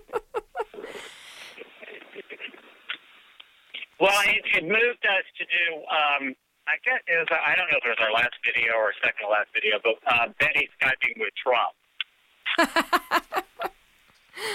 well, 4.00 4.20
it, 4.26 4.42
it 4.56 4.64
moved 4.64 5.04
us 5.06 5.24
to 5.38 5.44
do. 5.44 6.26
Um, 6.28 6.34
I 6.72 6.76
guess 6.84 7.00
it 7.06 7.18
was, 7.20 7.28
I 7.28 7.54
don't 7.54 7.68
know 7.70 7.76
if 7.76 7.84
it 7.84 7.88
was 7.92 8.00
our 8.00 8.12
last 8.12 8.32
video 8.44 8.72
or 8.80 8.94
second 9.04 9.26
to 9.26 9.30
last 9.30 9.48
video, 9.52 9.76
but 9.84 10.00
uh, 10.08 10.28
Betty 10.40 10.68
skyping 10.80 11.20
with 11.20 11.34
Trump. 11.36 11.76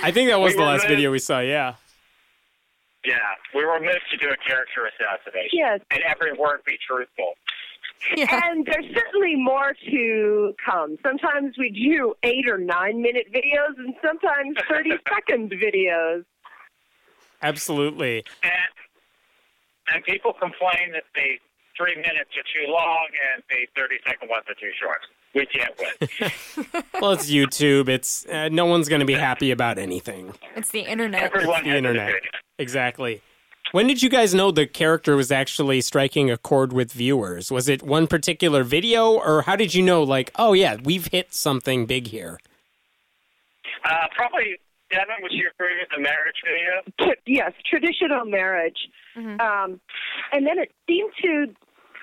I 0.02 0.12
think 0.12 0.30
that 0.30 0.40
was 0.40 0.54
We 0.54 0.58
the 0.60 0.66
last 0.66 0.82
moved- 0.84 0.90
video 0.90 1.12
we 1.12 1.20
saw. 1.20 1.40
Yeah. 1.42 1.76
Yeah, 3.06 3.16
we 3.56 3.64
were 3.64 3.80
moved 3.80 4.02
to 4.12 4.18
do 4.18 4.28
a 4.28 4.36
character 4.38 4.90
assassination, 4.90 5.50
yes. 5.54 5.80
and 5.92 6.02
every 6.10 6.34
word 6.34 6.62
be 6.66 6.78
truthful. 6.86 7.36
Yeah. 8.16 8.42
And 8.50 8.66
there's 8.66 8.86
certainly 8.94 9.36
more 9.36 9.74
to 9.92 10.54
come. 10.64 10.98
Sometimes 11.04 11.56
we 11.58 11.70
do 11.72 12.16
eight 12.24 12.48
or 12.50 12.58
nine 12.58 13.02
minute 13.02 13.28
videos, 13.34 13.78
and 13.78 13.94
sometimes 14.04 14.58
30 14.68 14.92
second 15.10 15.52
videos. 15.52 16.26
Absolutely. 17.42 18.26
And 18.44 18.54
and 19.94 20.04
people 20.04 20.34
complain 20.34 20.92
that 20.94 21.04
the 21.16 21.38
three 21.78 21.96
minutes 21.96 22.32
are 22.36 22.44
too 22.66 22.72
long 22.72 23.08
and 23.34 23.44
the 23.50 23.68
thirty 23.76 23.96
second 24.06 24.30
ones 24.30 24.44
are 24.50 24.56
too 24.56 24.72
short. 24.80 25.02
We 25.34 25.46
can't 25.46 25.74
win. 25.78 26.32
Well, 27.00 27.12
it's 27.12 27.30
YouTube. 27.30 27.90
It's 27.90 28.26
uh, 28.26 28.50
no 28.50 28.66
one's 28.66 28.90
going 28.90 29.02
to 29.02 29.06
be 29.06 29.14
happy 29.14 29.52
about 29.52 29.78
anything. 29.78 30.34
It's 30.56 30.72
the 30.72 30.80
internet. 30.82 31.22
Everyone 31.22 31.64
the 31.64 31.70
has 31.70 31.78
internet. 31.78 32.14
Exactly. 32.58 33.22
When 33.72 33.86
did 33.86 34.02
you 34.02 34.10
guys 34.10 34.34
know 34.34 34.50
the 34.50 34.66
character 34.66 35.16
was 35.16 35.32
actually 35.32 35.82
striking 35.82 36.32
a 36.32 36.38
chord 36.38 36.74
with 36.74 36.92
viewers? 36.92 37.52
Was 37.52 37.70
it 37.70 37.84
one 37.84 38.08
particular 38.08 38.64
video, 38.64 39.12
or 39.12 39.44
how 39.44 39.56
did 39.56 39.76
you 39.76 39.84
know, 39.84 40.02
like, 40.02 40.32
oh 40.38 40.54
yeah, 40.54 40.78
we've 40.84 41.06
hit 41.08 41.34
something 41.36 41.86
big 41.86 42.08
here? 42.08 42.40
Uh, 43.86 44.08
probably 44.16 44.58
Deven, 44.92 45.22
would 45.22 45.34
you 45.34 45.50
agree 45.54 45.76
with 45.80 45.90
the 45.96 46.02
marriage 46.02 46.36
video? 46.46 47.14
Yes, 47.28 47.52
traditional 47.70 48.26
marriage. 48.26 48.78
Um, 49.18 49.82
and 50.32 50.46
then 50.46 50.60
it 50.60 50.72
seemed 50.88 51.12
to 51.24 51.54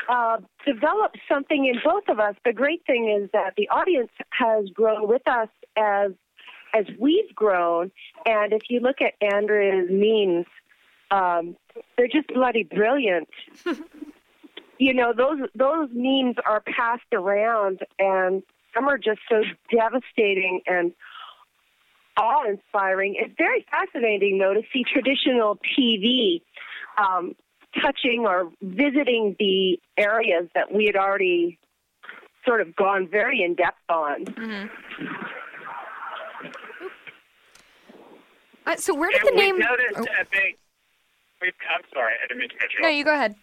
uh, 0.09 0.39
develop 0.67 1.13
something 1.29 1.67
in 1.67 1.81
both 1.85 2.05
of 2.09 2.19
us. 2.19 2.35
The 2.45 2.53
great 2.53 2.85
thing 2.87 3.21
is 3.23 3.31
that 3.33 3.55
the 3.57 3.69
audience 3.69 4.11
has 4.31 4.69
grown 4.71 5.09
with 5.09 5.27
us 5.27 5.49
as 5.77 6.13
as 6.75 6.87
we've 6.99 7.33
grown. 7.35 7.91
And 8.27 8.53
if 8.53 8.63
you 8.69 8.81
look 8.81 8.97
at 9.01 9.15
Andrew's 9.25 9.89
memes, 9.91 10.47
um, 11.11 11.57
they're 11.97 12.09
just 12.09 12.29
bloody 12.29 12.65
brilliant. 12.65 13.29
you 14.79 14.93
know, 14.95 15.13
those 15.17 15.49
those 15.55 15.89
memes 15.93 16.37
are 16.45 16.61
passed 16.63 17.13
around, 17.13 17.81
and 17.99 18.43
some 18.75 18.89
are 18.89 18.99
just 18.99 19.21
so 19.29 19.43
devastating 19.71 20.61
and 20.67 20.93
awe-inspiring. 22.17 23.17
It's 23.19 23.35
very 23.39 23.65
fascinating, 23.71 24.39
though, 24.39 24.55
to 24.55 24.63
see 24.73 24.85
traditional 24.85 25.59
TV 25.79 26.43
um, 26.97 27.35
touching 27.83 28.25
or 28.27 28.51
visiting 28.63 29.37
the 29.39 29.79
areas 29.97 30.49
that 30.55 30.73
we 30.73 30.87
had 30.87 30.97
already 30.97 31.59
sort 32.47 32.61
of 32.61 32.75
gone 32.77 33.09
very 33.11 33.43
in 33.43 33.55
depth 33.55 33.79
on. 33.89 34.71
Uh, 38.67 38.77
so 38.77 38.95
where 38.95 39.11
did 39.11 39.21
And 39.21 39.29
the 39.37 39.43
name? 39.43 39.57
We've 39.57 39.65
noticed 39.65 39.99
Oh, 39.99 40.21
a 40.21 40.25
big. 40.31 40.57
We've, 41.43 41.53
I'm 41.75 41.83
sorry, 41.93 42.15
I 42.23 42.27
didn't 42.27 42.41
mean 42.41 42.49
to 42.49 42.57
cut 42.57 42.69
you 42.73 42.81
no, 42.83 42.89
off. 42.89 42.95
you 42.95 43.05
go 43.05 43.15
ahead. 43.15 43.35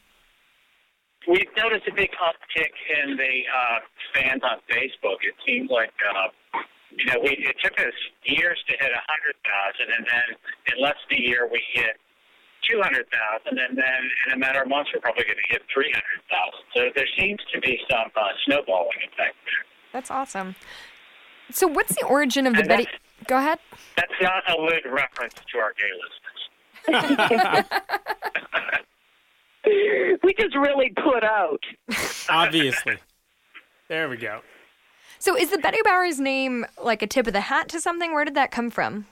We've 1.27 1.53
noticed 1.55 1.88
a 1.88 1.93
big 1.93 2.09
uptick 2.17 2.73
in 3.03 3.15
the 3.15 3.43
uh, 3.45 3.79
fans 4.15 4.41
on 4.43 4.57
Facebook. 4.71 5.21
It 5.21 5.35
seems 5.45 5.69
like 5.69 5.93
uh, 6.09 6.59
you 6.97 7.05
know 7.05 7.19
we 7.21 7.38
it 7.38 7.55
took 7.63 7.77
us 7.79 7.93
years 8.25 8.57
to 8.67 8.73
hit 8.79 8.89
a 8.91 9.01
hundred 9.05 9.35
thousand, 9.45 9.93
and 9.95 10.05
then 10.09 10.73
in 10.73 10.81
less 10.81 10.97
than 11.09 11.19
a 11.19 11.21
year 11.21 11.47
we 11.51 11.61
hit 11.73 11.97
two 12.72 12.82
hundred 12.82 13.06
thousand, 13.12 13.60
and 13.60 13.78
then 13.78 14.10
in 14.28 14.34
a 14.34 14.38
matter 14.38 14.62
of 14.62 14.70
months 14.70 14.92
we're 14.94 15.01
probably 15.01 15.24
going 15.24 15.38
to 15.38 15.44
hit 15.50 15.63
three 15.74 15.92
hundred 15.92 16.22
thousand. 16.30 16.63
So 16.75 16.90
there 16.96 17.08
seems 17.20 17.40
to 17.54 17.60
be 17.60 17.80
some 17.90 18.12
uh, 18.16 18.22
snowballing 18.46 19.00
effect 19.12 19.36
there. 19.46 19.66
That's 19.92 20.12
awesome. 20.12 20.56
So 21.51 21.68
what's 21.68 21.96
the 21.96 22.06
origin 22.06 22.48
of 22.48 22.56
the 22.56 22.63
Betty? 22.63 22.88
Go 23.28 23.38
ahead. 23.38 23.60
That's 23.98 24.13
not 24.22 24.50
a 24.50 24.56
lewd 24.60 24.86
reference 24.90 25.34
to 25.34 25.58
our 25.60 25.74
gay 25.74 25.92
listeners. 26.00 26.48
we 30.24 30.34
just 30.40 30.56
really 30.56 30.92
put 31.04 31.24
out. 31.24 31.60
Obviously. 32.30 32.98
there 33.90 34.10
we 34.10 34.18
go. 34.18 34.42
So 35.20 35.38
is 35.38 35.51
the 35.51 35.58
Betty 35.58 35.80
Bowers 35.84 36.20
name 36.20 36.66
like 36.82 37.01
a 37.01 37.08
tip 37.08 37.28
of 37.28 37.34
the 37.34 37.42
hat 37.42 37.68
to 37.70 37.82
something? 37.82 38.13
Where 38.13 38.25
did 38.25 38.36
that 38.36 38.50
come 38.50 38.72
from? 38.72 39.06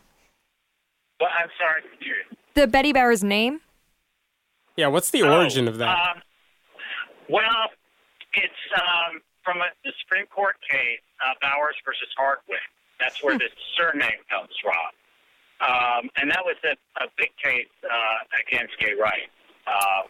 Well, 1.20 1.30
I'm 1.38 1.50
sorry. 1.60 1.82
Could 2.54 2.60
you- 2.62 2.66
The 2.66 2.72
Betty 2.72 2.94
Bowers 2.94 3.24
name? 3.24 3.62
Yeah, 4.76 4.88
what's 4.88 5.12
the 5.12 5.24
origin 5.24 5.68
of 5.68 5.78
that? 5.80 5.90
Um, 5.90 6.22
well, 7.28 7.70
it's 8.34 8.54
um, 8.80 9.22
from 9.44 9.58
a, 9.58 9.68
the 9.84 9.92
Supreme 10.02 10.26
Court 10.28 10.56
case, 10.70 11.00
uh, 11.26 11.34
Bowers 11.42 11.76
versus 11.86 12.08
Hardwick. 12.18 12.60
That's 13.00 13.22
where 13.24 13.38
the 13.38 13.50
surname 13.78 14.20
comes 14.30 14.50
from. 14.62 14.92
Um, 15.62 16.10
and 16.18 16.32
that 16.32 16.44
was 16.46 16.56
a, 16.64 16.76
a 17.04 17.08
big 17.18 17.32
case 17.44 17.68
uh, 17.84 18.40
against 18.48 18.78
gay 18.80 18.94
rights. 19.00 19.32
Um, 19.68 20.08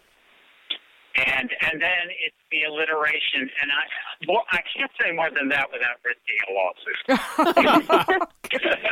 and 1.25 1.49
and 1.61 1.81
then 1.81 2.05
it's 2.25 2.35
the 2.51 2.63
alliteration, 2.63 3.41
and 3.61 3.71
I 3.71 3.83
well, 4.27 4.43
I 4.51 4.59
can't 4.75 4.91
say 5.01 5.11
more 5.11 5.29
than 5.29 5.49
that 5.49 5.67
without 5.71 5.97
risking 6.03 6.39
a 6.47 6.53
lawsuit. 6.55 6.99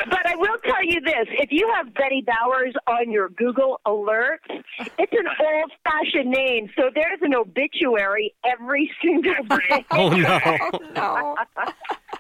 But 0.10 0.26
I 0.26 0.36
will 0.36 0.58
tell 0.64 0.84
you 0.84 1.02
this: 1.02 1.28
if 1.40 1.52
you 1.52 1.72
have 1.76 1.94
Betty 1.94 2.24
Bowers 2.26 2.74
on 2.88 3.12
your 3.12 3.30
Google 3.30 3.80
alerts, 3.86 4.46
it's 4.80 5.14
an 5.14 5.28
old-fashioned 5.40 6.30
name, 6.32 6.70
so 6.76 6.90
there's 6.94 7.20
an 7.22 7.36
obituary 7.36 8.34
every 8.46 8.90
single 9.02 9.34
day. 9.50 9.86
oh 9.92 10.10
no. 10.10 10.40
No. 10.96 11.36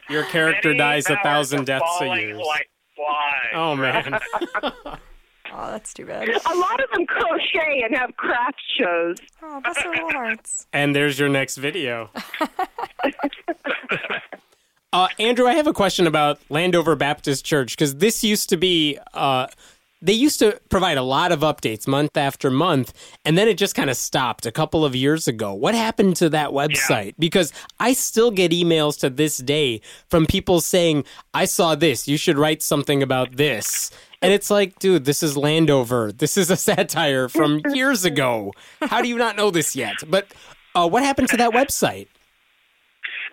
Your 0.09 0.23
character 0.25 0.69
Many 0.69 0.77
dies 0.79 1.09
a 1.09 1.17
thousand 1.23 1.65
deaths 1.65 1.85
a 2.01 2.05
year. 2.05 2.35
Like 2.35 2.69
flies. 2.95 3.53
Oh 3.55 3.75
man. 3.75 4.19
Oh, 5.59 5.71
that's 5.71 5.91
too 5.91 6.05
bad. 6.05 6.29
A 6.29 6.55
lot 6.55 6.83
of 6.83 6.91
them 6.93 7.07
crochet 7.07 7.81
and 7.83 7.95
have 7.95 8.15
craft 8.15 8.61
shows. 8.77 9.17
Oh, 9.41 9.59
bless 9.59 9.81
their 9.81 10.11
hearts. 10.11 10.67
And 10.71 10.95
there's 10.95 11.17
your 11.17 11.29
next 11.29 11.57
video. 11.57 12.11
uh, 14.93 15.07
Andrew, 15.17 15.47
I 15.47 15.53
have 15.53 15.65
a 15.65 15.73
question 15.73 16.05
about 16.05 16.39
Landover 16.49 16.95
Baptist 16.95 17.43
Church 17.43 17.75
because 17.75 17.95
this 17.95 18.23
used 18.23 18.49
to 18.49 18.57
be. 18.57 18.99
Uh, 19.15 19.47
they 19.99 20.13
used 20.13 20.37
to 20.39 20.59
provide 20.69 20.99
a 20.99 21.01
lot 21.01 21.31
of 21.31 21.39
updates 21.39 21.87
month 21.87 22.17
after 22.17 22.51
month, 22.51 22.93
and 23.25 23.35
then 23.35 23.47
it 23.47 23.57
just 23.57 23.73
kind 23.73 23.89
of 23.89 23.97
stopped 23.97 24.45
a 24.45 24.51
couple 24.51 24.85
of 24.85 24.95
years 24.95 25.27
ago. 25.27 25.55
What 25.55 25.73
happened 25.73 26.17
to 26.17 26.29
that 26.29 26.51
website? 26.51 27.15
Because 27.17 27.51
I 27.79 27.93
still 27.93 28.29
get 28.29 28.51
emails 28.51 28.99
to 28.99 29.09
this 29.09 29.39
day 29.39 29.81
from 30.07 30.27
people 30.27 30.61
saying, 30.61 31.03
I 31.33 31.45
saw 31.45 31.73
this, 31.73 32.07
you 32.07 32.15
should 32.15 32.37
write 32.37 32.61
something 32.61 33.01
about 33.01 33.37
this. 33.37 33.89
And 34.21 34.33
it's 34.33 34.49
like, 34.49 34.79
dude, 34.79 35.05
this 35.05 35.21
is 35.21 35.37
Landover. 35.37 36.11
This 36.11 36.37
is 36.37 36.49
a 36.49 36.57
satire 36.57 37.29
from 37.29 37.61
years 37.73 38.03
ago. 38.03 38.53
How 38.81 39.01
do 39.01 39.07
you 39.07 39.17
not 39.17 39.35
know 39.35 39.51
this 39.51 39.75
yet? 39.75 39.95
But 40.07 40.33
uh, 40.73 40.87
what 40.87 41.03
happened 41.03 41.29
to 41.29 41.37
that 41.37 41.51
website? 41.51 42.07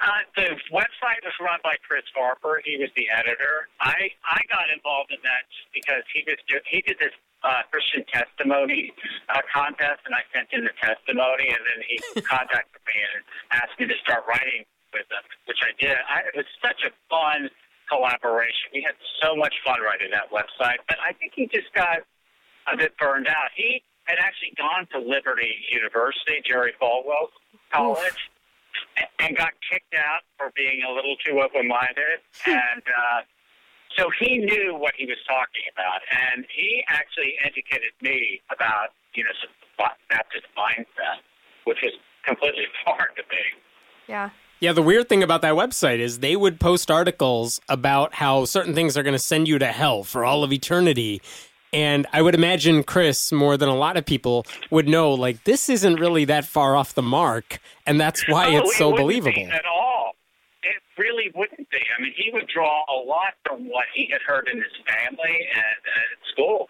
Uh, 0.02 0.20
the 0.36 0.48
website 0.68 1.24
was 1.24 1.32
run 1.40 1.58
by 1.64 1.76
Chris 1.88 2.04
Harper. 2.14 2.60
He 2.64 2.76
was 2.76 2.90
the 2.96 3.08
editor. 3.08 3.72
I 3.80 4.12
I 4.28 4.40
got 4.52 4.68
involved 4.68 5.12
in 5.12 5.22
that 5.24 5.48
just 5.48 5.70
because 5.72 6.04
he 6.12 6.20
was 6.26 6.36
he 6.68 6.82
did 6.82 6.98
this 7.00 7.14
uh, 7.40 7.64
Christian 7.70 8.04
testimony 8.12 8.92
uh, 9.32 9.40
contest, 9.48 10.04
and 10.04 10.12
I 10.12 10.20
sent 10.34 10.52
in 10.52 10.64
the 10.64 10.76
testimony, 10.76 11.48
and 11.48 11.62
then 11.64 11.80
he 11.88 11.96
contacted 12.28 12.80
me 12.84 12.96
and 13.00 13.24
asked 13.52 13.80
me 13.80 13.86
to 13.86 13.96
start 14.04 14.24
writing 14.28 14.68
with 14.92 15.08
him, 15.08 15.24
which 15.46 15.60
I 15.64 15.72
did. 15.80 15.96
I, 16.04 16.28
it 16.28 16.36
was 16.36 16.48
such 16.60 16.84
a 16.84 16.92
fun 17.08 17.48
collaboration. 17.88 18.72
We 18.72 18.82
had 18.82 18.96
so 19.22 19.36
much 19.36 19.54
fun 19.64 19.80
writing 19.80 20.10
that 20.12 20.30
website, 20.30 20.78
but 20.88 20.98
I 21.04 21.12
think 21.12 21.32
he 21.34 21.46
just 21.46 21.72
got 21.74 21.98
a 22.72 22.76
bit 22.76 22.96
burned 22.98 23.26
out. 23.26 23.50
He 23.56 23.82
had 24.04 24.18
actually 24.18 24.52
gone 24.56 24.86
to 24.92 24.98
Liberty 24.98 25.54
University, 25.72 26.42
Jerry 26.44 26.72
Falwell 26.80 27.32
College, 27.72 28.30
and, 28.96 29.08
and 29.20 29.36
got 29.36 29.52
kicked 29.70 29.94
out 29.94 30.22
for 30.36 30.52
being 30.56 30.82
a 30.84 30.92
little 30.92 31.16
too 31.24 31.40
open-minded, 31.40 32.20
and 32.46 32.82
uh, 32.84 33.20
so 33.96 34.10
he 34.18 34.38
knew 34.38 34.74
what 34.74 34.94
he 34.96 35.06
was 35.06 35.18
talking 35.26 35.64
about, 35.72 36.00
and 36.10 36.44
he 36.54 36.84
actually 36.88 37.34
educated 37.44 37.94
me 38.02 38.40
about 38.50 38.90
you 39.14 39.24
know 39.24 39.30
some 39.40 39.52
Baptist 40.08 40.46
mindset, 40.56 41.22
which 41.64 41.78
was 41.82 41.92
completely 42.24 42.66
foreign 42.84 43.14
to 43.16 43.22
me. 43.30 43.44
Yeah. 44.08 44.30
Yeah, 44.60 44.72
the 44.72 44.82
weird 44.82 45.08
thing 45.08 45.22
about 45.22 45.42
that 45.42 45.54
website 45.54 45.98
is 45.98 46.20
they 46.20 46.36
would 46.36 46.58
post 46.58 46.90
articles 46.90 47.60
about 47.68 48.14
how 48.14 48.44
certain 48.46 48.74
things 48.74 48.96
are 48.96 49.02
going 49.02 49.12
to 49.14 49.18
send 49.18 49.46
you 49.48 49.58
to 49.58 49.66
hell 49.66 50.04
for 50.04 50.24
all 50.24 50.42
of 50.42 50.52
eternity. 50.52 51.20
And 51.72 52.06
I 52.12 52.22
would 52.22 52.34
imagine 52.34 52.84
Chris, 52.84 53.32
more 53.32 53.56
than 53.56 53.68
a 53.68 53.74
lot 53.74 53.96
of 53.96 54.06
people, 54.06 54.46
would 54.70 54.88
know 54.88 55.12
like 55.12 55.42
this 55.44 55.68
isn't 55.68 55.96
really 55.96 56.24
that 56.26 56.44
far 56.44 56.76
off 56.76 56.94
the 56.94 57.02
mark, 57.02 57.58
and 57.84 58.00
that's 58.00 58.26
why 58.28 58.54
Oh, 58.54 58.58
it's 58.58 58.70
it 58.74 58.78
so 58.78 58.90
wouldn't 58.90 59.04
believable. 59.04 59.32
be 59.34 59.42
at 59.50 59.66
all. 59.66 60.12
It 60.62 60.80
really 60.96 61.30
wouldn't 61.34 61.68
be. 61.70 61.78
I 61.98 62.00
mean, 62.00 62.14
he 62.16 62.30
would 62.32 62.46
draw 62.46 62.84
a 62.88 62.96
lot 63.04 63.34
from 63.46 63.68
what 63.68 63.86
he 63.92 64.08
had 64.10 64.22
heard 64.22 64.48
in 64.48 64.56
his 64.58 64.72
family 64.88 65.48
and 65.52 65.64
at 65.64 66.28
school. 66.32 66.68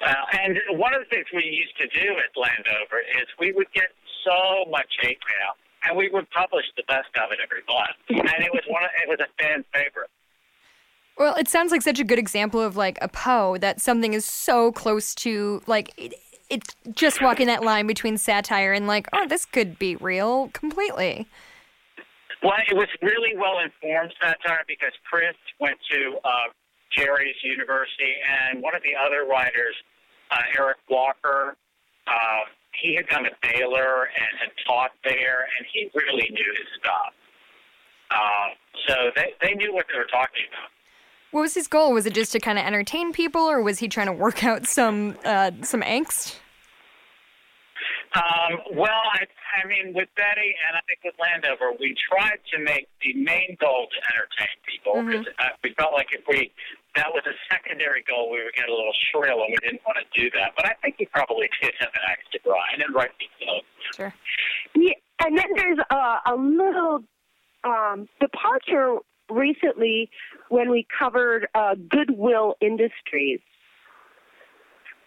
Uh, 0.00 0.12
and 0.42 0.58
one 0.70 0.94
of 0.94 1.00
the 1.00 1.06
things 1.14 1.26
we 1.32 1.44
used 1.44 1.76
to 1.78 1.86
do 1.88 2.12
at 2.16 2.32
Landover 2.36 3.00
is 3.20 3.26
we 3.38 3.52
would 3.52 3.70
get 3.74 3.88
so 4.24 4.64
much 4.70 4.88
hate 5.00 5.18
mail, 5.28 5.54
and 5.86 5.96
we 5.96 6.08
would 6.08 6.28
publish 6.30 6.64
the 6.76 6.82
best 6.88 7.08
of 7.16 7.30
it 7.32 7.38
every 7.42 7.62
month. 7.68 7.96
And 8.08 8.44
it 8.44 8.52
was 8.52 8.62
one. 8.68 8.84
Of, 8.84 8.90
it 9.02 9.08
was 9.08 9.18
a 9.20 9.42
fan 9.42 9.64
favorite. 9.72 10.10
Well, 11.18 11.34
it 11.36 11.48
sounds 11.48 11.72
like 11.72 11.82
such 11.82 11.98
a 11.98 12.04
good 12.04 12.18
example 12.18 12.60
of 12.60 12.76
like 12.76 12.98
a 13.00 13.08
Poe 13.08 13.56
that 13.58 13.80
something 13.80 14.12
is 14.12 14.24
so 14.24 14.72
close 14.72 15.14
to 15.16 15.62
like 15.66 15.92
it, 15.96 16.14
it's 16.50 16.76
just 16.92 17.20
walking 17.22 17.46
that 17.48 17.64
line 17.64 17.86
between 17.86 18.18
satire 18.18 18.72
and 18.72 18.86
like, 18.86 19.08
oh, 19.12 19.26
this 19.26 19.44
could 19.44 19.78
be 19.78 19.96
real 19.96 20.48
completely. 20.52 21.26
Well, 22.42 22.54
it 22.68 22.76
was 22.76 22.88
really 23.02 23.36
well 23.36 23.58
informed 23.58 24.12
satire 24.20 24.62
because 24.68 24.92
Chris 25.10 25.34
went 25.58 25.78
to 25.90 26.18
uh, 26.24 26.52
Jerry's 26.96 27.36
University, 27.42 28.14
and 28.50 28.62
one 28.62 28.74
of 28.74 28.82
the 28.82 28.94
other 28.94 29.24
writers, 29.24 29.74
uh, 30.30 30.42
Eric 30.56 30.76
Walker, 30.88 31.56
uh, 32.06 32.40
he 32.80 32.94
had 32.94 33.08
gone 33.08 33.24
to 33.24 33.30
Baylor 33.42 34.04
and 34.04 34.38
had 34.40 34.50
taught 34.66 34.92
there, 35.04 35.46
and 35.58 35.66
he 35.72 35.90
really 35.94 36.28
knew 36.30 36.54
his 36.56 36.66
stuff. 36.80 37.12
Uh, 38.10 38.48
so 38.88 38.94
they, 39.16 39.32
they 39.42 39.54
knew 39.54 39.74
what 39.74 39.86
they 39.92 39.98
were 39.98 40.04
talking 40.06 40.42
about. 40.48 40.70
What 41.32 41.40
was 41.42 41.54
his 41.54 41.66
goal? 41.68 41.92
Was 41.92 42.06
it 42.06 42.14
just 42.14 42.32
to 42.32 42.40
kind 42.40 42.58
of 42.58 42.64
entertain 42.64 43.12
people, 43.12 43.42
or 43.42 43.60
was 43.60 43.78
he 43.80 43.88
trying 43.88 44.06
to 44.06 44.12
work 44.12 44.44
out 44.44 44.66
some 44.66 45.16
uh, 45.24 45.50
some 45.62 45.82
angst? 45.82 46.36
Um, 48.14 48.60
well, 48.72 49.02
I, 49.12 49.26
I 49.62 49.66
mean, 49.66 49.92
with 49.92 50.08
Betty 50.16 50.54
and 50.68 50.76
I 50.76 50.80
think 50.86 51.00
with 51.04 51.14
Landover, 51.20 51.72
we 51.78 51.94
tried 52.08 52.38
to 52.54 52.58
make 52.62 52.88
the 53.02 53.12
main 53.14 53.56
goal 53.60 53.88
to 53.92 53.98
entertain 54.14 54.56
people. 54.64 54.94
'cause, 55.04 55.34
uh, 55.38 55.48
we 55.62 55.74
felt 55.74 55.92
like 55.92 56.08
if 56.12 56.22
we 56.26 56.50
that 56.96 57.12
was 57.12 57.22
a 57.26 57.36
secondary 57.52 58.02
goal, 58.08 58.30
we 58.30 58.42
would 58.42 58.54
get 58.54 58.68
a 58.68 58.74
little 58.74 58.94
shrill, 59.10 59.42
and 59.44 59.50
we 59.50 59.58
didn't 59.62 59.82
want 59.86 59.98
to 59.98 60.20
do 60.20 60.30
that. 60.30 60.52
But 60.56 60.66
I 60.66 60.74
think 60.82 60.96
he 60.98 61.06
probably 61.06 61.48
did 61.62 61.72
have 61.78 61.90
an 61.94 62.00
axe 62.08 62.24
to 62.32 62.38
grind, 62.40 62.74
and 62.74 62.82
then 62.82 62.92
rightly 62.92 63.28
so. 63.40 63.96
Sure. 63.96 64.14
Yeah, 64.74 64.94
and 65.24 65.36
then 65.36 65.46
there's 65.54 65.78
a, 65.90 66.32
a 66.32 66.34
little 66.36 67.04
um, 67.64 68.08
departure 68.20 68.96
recently 69.30 70.10
when 70.48 70.70
we 70.70 70.86
covered 70.98 71.48
uh, 71.54 71.74
Goodwill 71.88 72.54
Industries. 72.60 73.40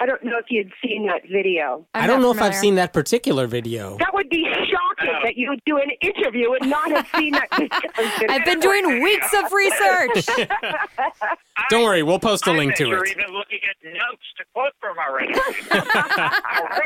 I 0.01 0.05
don't 0.05 0.23
know 0.23 0.37
if 0.37 0.45
you'd 0.49 0.71
seen 0.81 1.05
that 1.07 1.23
video. 1.29 1.85
I'm 1.93 2.03
I 2.03 2.07
don't 2.07 2.21
not 2.21 2.27
know 2.27 2.31
if 2.31 2.41
I've 2.41 2.55
seen 2.55 2.75
that 2.75 2.93
particular 2.93 3.47
video. 3.47 3.97
That 3.97 4.13
would 4.13 4.29
be 4.29 4.45
shocking 4.45 5.13
that 5.23 5.35
you 5.35 5.49
would 5.49 5.61
do 5.65 5.77
an 5.77 5.89
interview 6.01 6.53
and 6.53 6.69
not 6.69 6.89
have 6.91 7.07
seen 7.15 7.33
that 7.33 7.49
video. 7.57 8.33
I've 8.33 8.45
been 8.45 8.61
doing 8.61 9.03
weeks 9.03 9.33
of 9.33 9.51
research. 9.51 10.25
Don't 11.69 11.83
worry, 11.83 12.01
we'll 12.03 12.19
post 12.19 12.47
a 12.47 12.51
I 12.51 12.55
link 12.57 12.71
bet 12.71 12.77
to 12.77 12.87
you're 12.87 13.05
it. 13.05 13.11
even 13.17 13.33
looking 13.35 13.59
at 13.69 13.75
notes 13.93 14.23
to 14.37 14.45
quote 14.53 14.71
from 14.79 14.95
already. 14.97 15.33
How. 15.33 16.79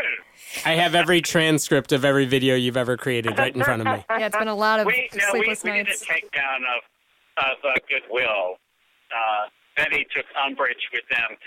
I 0.66 0.72
have 0.76 0.96
every 0.96 1.22
transcript 1.22 1.92
of 1.92 2.04
every 2.04 2.26
video 2.26 2.56
you've 2.56 2.78
ever 2.78 2.98
created 2.98 3.38
right 3.38 3.56
in 3.56 3.64
front 3.64 3.82
of 3.82 3.88
me. 3.88 4.04
yeah, 4.10 4.26
it's 4.26 4.38
been 4.38 4.48
a 4.48 4.56
lot 4.56 4.80
of 4.80 4.88
We 4.88 5.10
no, 5.14 5.20
we, 5.34 5.40
sleepless 5.40 5.64
we 5.64 5.72
did 5.72 5.88
a 5.88 5.92
takedown 5.92 6.58
of 6.76 6.82
of 7.38 7.58
uh, 7.64 7.74
Goodwill. 7.90 8.58
Uh, 9.12 9.48
Betty 9.76 10.06
took 10.16 10.26
umbrage 10.46 10.78
with 10.94 11.04
them 11.10 11.38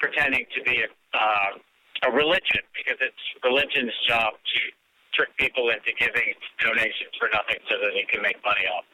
pretending 0.00 0.44
to 0.56 0.62
be 0.62 0.82
a, 0.82 1.16
uh, 1.16 2.08
a 2.08 2.10
religion 2.12 2.60
because 2.76 2.98
it's 3.00 3.22
religion's 3.44 3.92
job 4.08 4.34
to 4.34 4.60
trick 5.14 5.28
people 5.38 5.70
into 5.70 5.92
giving 5.98 6.34
donations 6.60 7.10
for 7.18 7.28
nothing 7.32 7.56
so 7.70 7.76
that 7.80 7.90
they 7.94 8.04
can 8.10 8.22
make 8.22 8.36
money 8.44 8.66
off. 8.68 8.84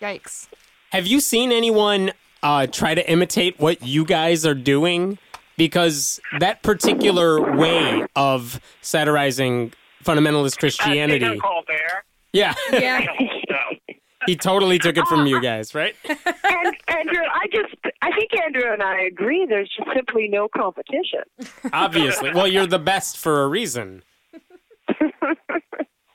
Yikes. 0.00 0.48
Have 0.90 1.06
you 1.06 1.20
seen 1.20 1.52
anyone 1.52 2.12
uh, 2.42 2.66
try 2.66 2.94
to 2.94 3.08
imitate 3.10 3.58
what 3.60 3.82
you 3.82 4.04
guys 4.04 4.44
are 4.44 4.54
doing? 4.54 5.18
Because 5.56 6.18
that 6.40 6.62
particular 6.62 7.56
way 7.56 8.04
of 8.16 8.60
satirizing 8.80 9.72
fundamentalist 10.02 10.56
Uh, 10.56 10.60
Christianity, 10.60 11.20
Stephen 11.20 11.40
Colbert. 11.40 12.04
yeah, 12.32 12.54
Yeah. 12.72 13.06
So, 14.22 14.26
he 14.26 14.36
totally 14.36 14.78
took 14.78 14.96
it 14.96 15.06
from 15.06 15.26
you 15.26 15.40
guys, 15.50 15.74
right? 15.74 15.94
and 16.08 16.76
Andrew, 16.88 17.22
I 17.34 17.46
just, 17.52 17.74
I 18.02 18.10
think 18.12 18.30
Andrew 18.44 18.72
and 18.72 18.82
I 18.82 19.02
agree. 19.02 19.46
There's 19.46 19.70
just 19.76 19.90
simply 19.94 20.28
no 20.28 20.48
competition. 20.48 21.22
Obviously. 21.72 22.32
Well, 22.32 22.46
you're 22.46 22.66
the 22.66 22.78
best 22.78 23.16
for 23.16 23.42
a 23.42 23.48
reason. 23.48 24.02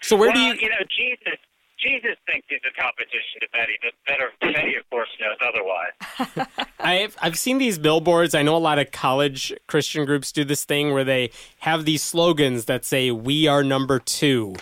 So 0.02 0.15
where 0.15 0.30
well, 0.30 0.36
do 0.36 0.41
you? 0.41 0.54
you 0.62 0.70
know, 0.70 0.86
Jesus. 0.89 1.39
Jesus 1.80 2.17
thinks 2.26 2.48
he's 2.50 2.60
a 2.67 2.82
competition 2.82 3.39
to 3.39 3.48
Betty, 3.54 3.74
but 3.84 3.91
better 4.08 4.32
Betty, 4.41 4.76
of 4.78 4.89
course, 4.89 5.10
knows 5.22 5.38
otherwise. 5.48 6.67
I've 6.80 7.15
I've 7.22 7.38
seen 7.38 7.60
these 7.60 7.78
billboards. 7.78 8.34
I 8.34 8.41
know 8.41 8.56
a 8.56 8.58
lot 8.58 8.80
of 8.80 8.91
college 8.91 9.54
Christian 9.67 10.04
groups 10.06 10.32
do 10.32 10.43
this 10.43 10.65
thing 10.65 10.91
where 10.91 11.04
they 11.04 11.30
have 11.60 11.86
these 11.86 12.02
slogans 12.02 12.65
that 12.65 12.84
say 12.84 13.12
"We 13.12 13.46
are 13.48 13.63
number 13.63 14.00
two. 14.00 14.56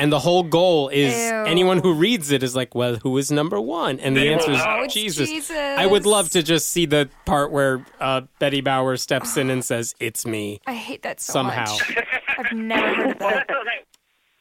And 0.00 0.10
the 0.10 0.18
whole 0.18 0.42
goal 0.42 0.88
is 0.88 1.12
Ew. 1.14 1.44
anyone 1.46 1.78
who 1.78 1.92
reads 1.92 2.30
it 2.30 2.42
is 2.42 2.56
like, 2.56 2.74
well, 2.74 2.96
who 2.96 3.18
is 3.18 3.30
number 3.30 3.60
one? 3.60 4.00
And 4.00 4.16
the 4.16 4.20
They 4.20 4.32
answer 4.32 4.52
is. 4.52 4.60
Oh, 4.64 4.86
Jesus. 4.88 5.28
Jesus. 5.28 5.50
I 5.56 5.84
would 5.84 6.06
love 6.06 6.30
to 6.30 6.42
just 6.42 6.68
see 6.68 6.86
the 6.86 7.10
part 7.26 7.52
where 7.52 7.84
uh, 8.00 8.22
Betty 8.38 8.62
Bauer 8.62 8.96
steps 8.96 9.36
in 9.36 9.50
and 9.50 9.62
says, 9.64 9.94
"It's 10.00 10.24
me." 10.24 10.60
I 10.66 10.72
hate 10.74 11.02
that 11.02 11.20
so 11.20 11.34
Somehow. 11.34 11.66
much. 11.70 11.96
I've 12.38 12.52
never 12.56 12.94
heard 12.94 13.10
of 13.10 13.20
Well, 13.20 13.30
that. 13.30 13.46
that's 13.48 13.60
the 13.60 13.64
thing. 13.70 13.84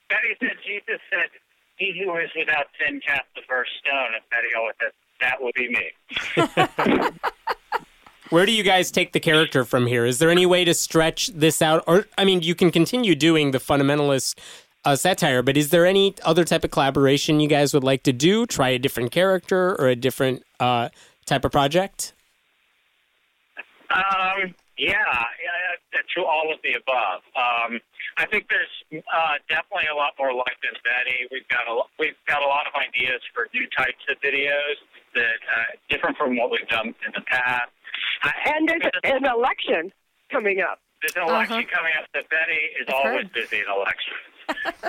Betty 0.10 0.36
said, 0.39 0.58
Jesus 0.65 1.02
said, 1.12 1.28
he 1.76 2.02
who 2.04 2.15
is 2.17 2.30
without 2.38 2.65
sin 2.80 3.02
cast 3.06 3.26
the 3.36 3.41
first 3.48 3.72
stone. 3.80 4.13
And 4.15 4.24
Betty 4.32 4.48
always 4.58 4.76
said, 4.82 4.91
that 5.22 5.41
will 5.41 5.52
be 5.56 5.69
me. 5.69 7.10
Where 8.30 8.45
do 8.45 8.52
you 8.52 8.63
guys 8.63 8.91
take 8.91 9.12
the 9.13 9.19
character 9.19 9.65
from 9.65 9.88
here? 9.88 10.06
Is 10.06 10.19
there 10.19 10.30
any 10.30 10.45
way 10.45 10.63
to 10.63 10.74
stretch 10.74 11.28
this 11.34 11.62
out? 11.63 11.84
Or, 11.88 12.06
I 12.17 12.26
mean, 12.26 12.41
you 12.43 12.54
can 12.54 12.69
continue 12.72 13.15
doing 13.15 13.52
the 13.52 13.58
fundamentalist 13.60 14.38
uh, 14.89 14.95
satire, 14.95 15.41
but 15.43 15.56
is 15.58 15.69
there 15.69 15.86
any 15.86 16.15
other 16.23 16.43
type 16.43 16.63
of 16.63 16.71
collaboration 16.71 17.39
you 17.39 17.47
guys 17.47 17.73
would 17.73 17.84
like 17.84 18.04
to 18.04 18.13
do? 18.13 18.45
Try 18.45 18.69
a 18.69 18.80
different 18.80 19.12
character 19.12 19.80
or 19.80 19.88
a 19.88 19.95
different 19.95 20.43
uh, 20.60 20.89
type 21.25 21.45
of 21.45 21.52
project? 21.52 22.13
Um, 23.91 24.54
yeah, 24.78 24.93
yeah, 24.97 25.99
to 26.15 26.23
all 26.25 26.52
of 26.54 26.60
the 26.63 26.73
above. 26.73 27.21
Um, 27.36 27.80
I 28.17 28.25
think 28.28 28.47
there's 28.49 29.04
uh, 29.13 29.36
definitely 29.49 29.88
a 29.91 29.95
lot 29.95 30.13
more 30.17 30.34
life 30.34 30.58
than 30.63 30.73
Betty. 30.84 31.28
We've 31.32 31.47
got 31.49 31.67
a 31.67 31.82
we've 31.99 32.17
got 32.28 32.41
a 32.41 32.47
lot 32.47 32.65
of 32.67 32.73
ideas 32.75 33.21
for 33.34 33.47
new 33.54 33.67
types 33.78 33.99
of 34.10 34.17
videos 34.21 34.78
that 35.15 35.39
uh, 35.54 35.75
different 35.89 36.17
from 36.17 36.38
what 36.38 36.49
we've 36.52 36.67
done 36.67 36.88
in 37.06 37.12
the 37.13 37.21
past. 37.21 37.69
Uh, 38.23 38.32
And 38.45 38.69
there's 38.69 38.89
an 39.04 39.25
election 39.25 39.91
coming 40.32 40.62
up. 40.62 40.80
There's 41.02 41.15
an 41.15 41.30
election 41.30 41.58
Uh-huh. 41.65 41.75
coming 41.78 41.93
up. 41.99 42.06
That 42.13 42.30
Betty 42.30 42.62
is 42.80 42.86
I've 42.88 42.93
always 42.95 43.23
heard. 43.23 43.34
busy 43.34 43.58
in 43.58 43.65
elections. 43.69 44.25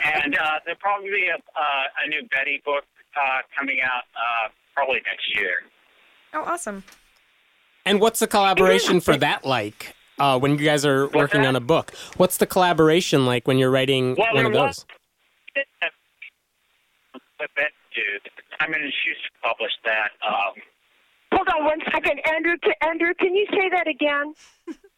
And 0.04 0.36
uh, 0.36 0.58
there'll 0.64 0.78
probably 0.80 1.10
be 1.10 1.28
a, 1.28 1.36
uh, 1.36 2.04
a 2.04 2.08
new 2.08 2.26
Betty 2.28 2.62
book 2.64 2.84
uh, 3.16 3.38
coming 3.56 3.78
out 3.82 4.04
uh, 4.14 4.48
probably 4.74 5.00
next 5.06 5.36
year. 5.36 5.62
Oh, 6.32 6.44
awesome. 6.44 6.84
And 7.84 8.00
what's 8.00 8.20
the 8.20 8.26
collaboration 8.26 9.00
for 9.00 9.16
that 9.16 9.44
like? 9.44 9.94
Uh, 10.18 10.38
when 10.38 10.58
you 10.58 10.64
guys 10.64 10.84
are 10.84 11.08
working 11.08 11.40
that? 11.42 11.48
on 11.48 11.56
a 11.56 11.60
book, 11.60 11.92
what's 12.18 12.36
the 12.36 12.46
collaboration 12.46 13.24
like 13.24 13.48
when 13.48 13.56
you're 13.56 13.70
writing 13.70 14.14
Well, 14.18 14.34
one 14.34 14.44
of 14.44 14.52
there 14.52 14.66
those? 14.66 14.84
But 17.38 17.48
that 17.56 17.70
dude, 17.94 18.30
I 18.60 18.68
mean, 18.68 18.92
she's 19.02 19.16
published 19.42 19.78
that. 19.86 20.10
Um, 20.26 20.52
Hold 21.32 21.48
on 21.48 21.64
one 21.64 21.78
second, 21.90 22.20
Andrew. 22.28 22.56
Can, 22.62 22.74
Andrew, 22.82 23.14
can 23.14 23.34
you 23.34 23.46
say 23.50 23.70
that 23.70 23.86
again? 23.88 24.34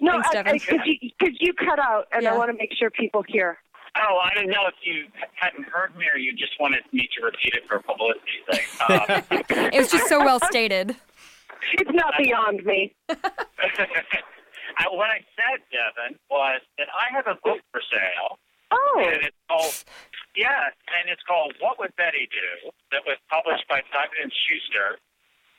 No, 0.00 0.20
Thanks, 0.22 0.28
Deven. 0.34 0.52
because 0.52 0.86
you, 0.86 1.10
'cause 1.20 1.36
you 1.40 1.52
cut 1.54 1.78
out, 1.78 2.08
and 2.12 2.22
Yeah. 2.22 2.34
I 2.34 2.36
want 2.38 2.50
to 2.50 2.56
make 2.56 2.72
sure 2.78 2.90
people 2.90 3.22
hear. 3.26 3.58
oh, 3.96 4.18
I 4.22 4.32
don't 4.34 4.48
know 4.48 4.66
if 4.68 4.74
you 4.82 5.06
hadn't 5.34 5.64
heard 5.68 5.96
me 5.96 6.06
or 6.12 6.16
you 6.16 6.32
just 6.32 6.52
wanted 6.60 6.82
me 6.92 7.08
to 7.16 7.24
repeat 7.24 7.54
it 7.54 7.66
for 7.68 7.80
publicity 7.80 8.38
thing. 8.50 8.66
Um, 8.88 9.40
It 9.74 9.78
was 9.78 9.90
just 9.90 10.06
so 10.08 10.20
well 10.24 10.38
stated. 10.40 10.96
It's 11.74 11.90
not 11.92 12.14
beyond 12.16 12.64
me. 12.64 12.94
I, 13.08 13.14
what 14.90 15.10
I 15.10 15.20
said, 15.36 15.60
Deven, 15.74 16.16
was 16.30 16.60
that 16.78 16.88
I 16.94 17.12
have 17.14 17.26
a 17.26 17.34
book 17.44 17.60
for 17.72 17.80
sale, 17.90 18.38
Oh, 18.70 19.02
and 19.04 19.22
it's 19.26 19.36
called 19.48 19.84
yeah, 20.36 20.70
and 20.96 21.10
it's 21.10 21.22
called 21.26 21.54
What 21.58 21.78
Would 21.80 21.94
Betty 21.96 22.28
Do? 22.30 22.70
That 22.92 23.02
was 23.04 23.18
published 23.28 23.66
by 23.68 23.82
Simon 23.92 24.14
and 24.22 24.32
Schuster. 24.32 24.98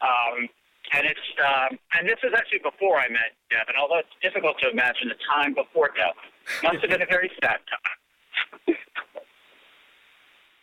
Um, 0.01 0.47
and 0.93 1.05
it's 1.07 1.27
um, 1.39 1.79
and 1.97 2.07
this 2.07 2.17
was 2.23 2.33
actually 2.35 2.59
before 2.59 2.97
I 2.97 3.07
met 3.09 3.33
Deven, 3.51 3.75
although 3.79 3.99
it's 3.99 4.15
difficult 4.21 4.59
to 4.61 4.69
imagine 4.69 5.07
the 5.09 5.19
time 5.33 5.53
before 5.53 5.89
Deven. 5.89 6.63
Must 6.63 6.81
have 6.81 6.89
been 6.89 7.01
a 7.01 7.05
very 7.05 7.31
sad 7.41 7.59
time. 7.69 8.75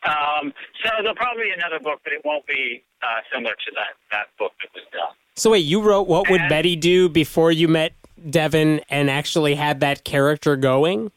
um, 0.05 0.53
so 0.85 0.91
there'll 1.01 1.15
probably 1.15 1.45
be 1.45 1.51
another 1.57 1.79
book, 1.83 2.01
but 2.05 2.13
it 2.13 2.23
won't 2.25 2.47
be 2.47 2.83
uh, 3.03 3.21
similar 3.33 3.55
to 3.55 3.71
that 3.75 3.97
that 4.13 4.27
book 4.39 4.53
that 4.63 4.71
was 4.75 4.85
done. 4.93 5.15
So 5.37 5.51
wait, 5.51 5.61
you 5.65 5.81
wrote 5.81 6.09
"What 6.09 6.29
Would 6.31 6.41
And- 6.43 6.49
Betty 6.49 6.77
Do" 6.77 7.09
before 7.09 7.53
you 7.53 7.69
met 7.69 7.93
Deven 8.21 8.83
and 8.91 9.09
actually 9.11 9.55
had 9.55 9.81
that 9.81 10.05
character 10.05 10.57
going? 10.57 11.11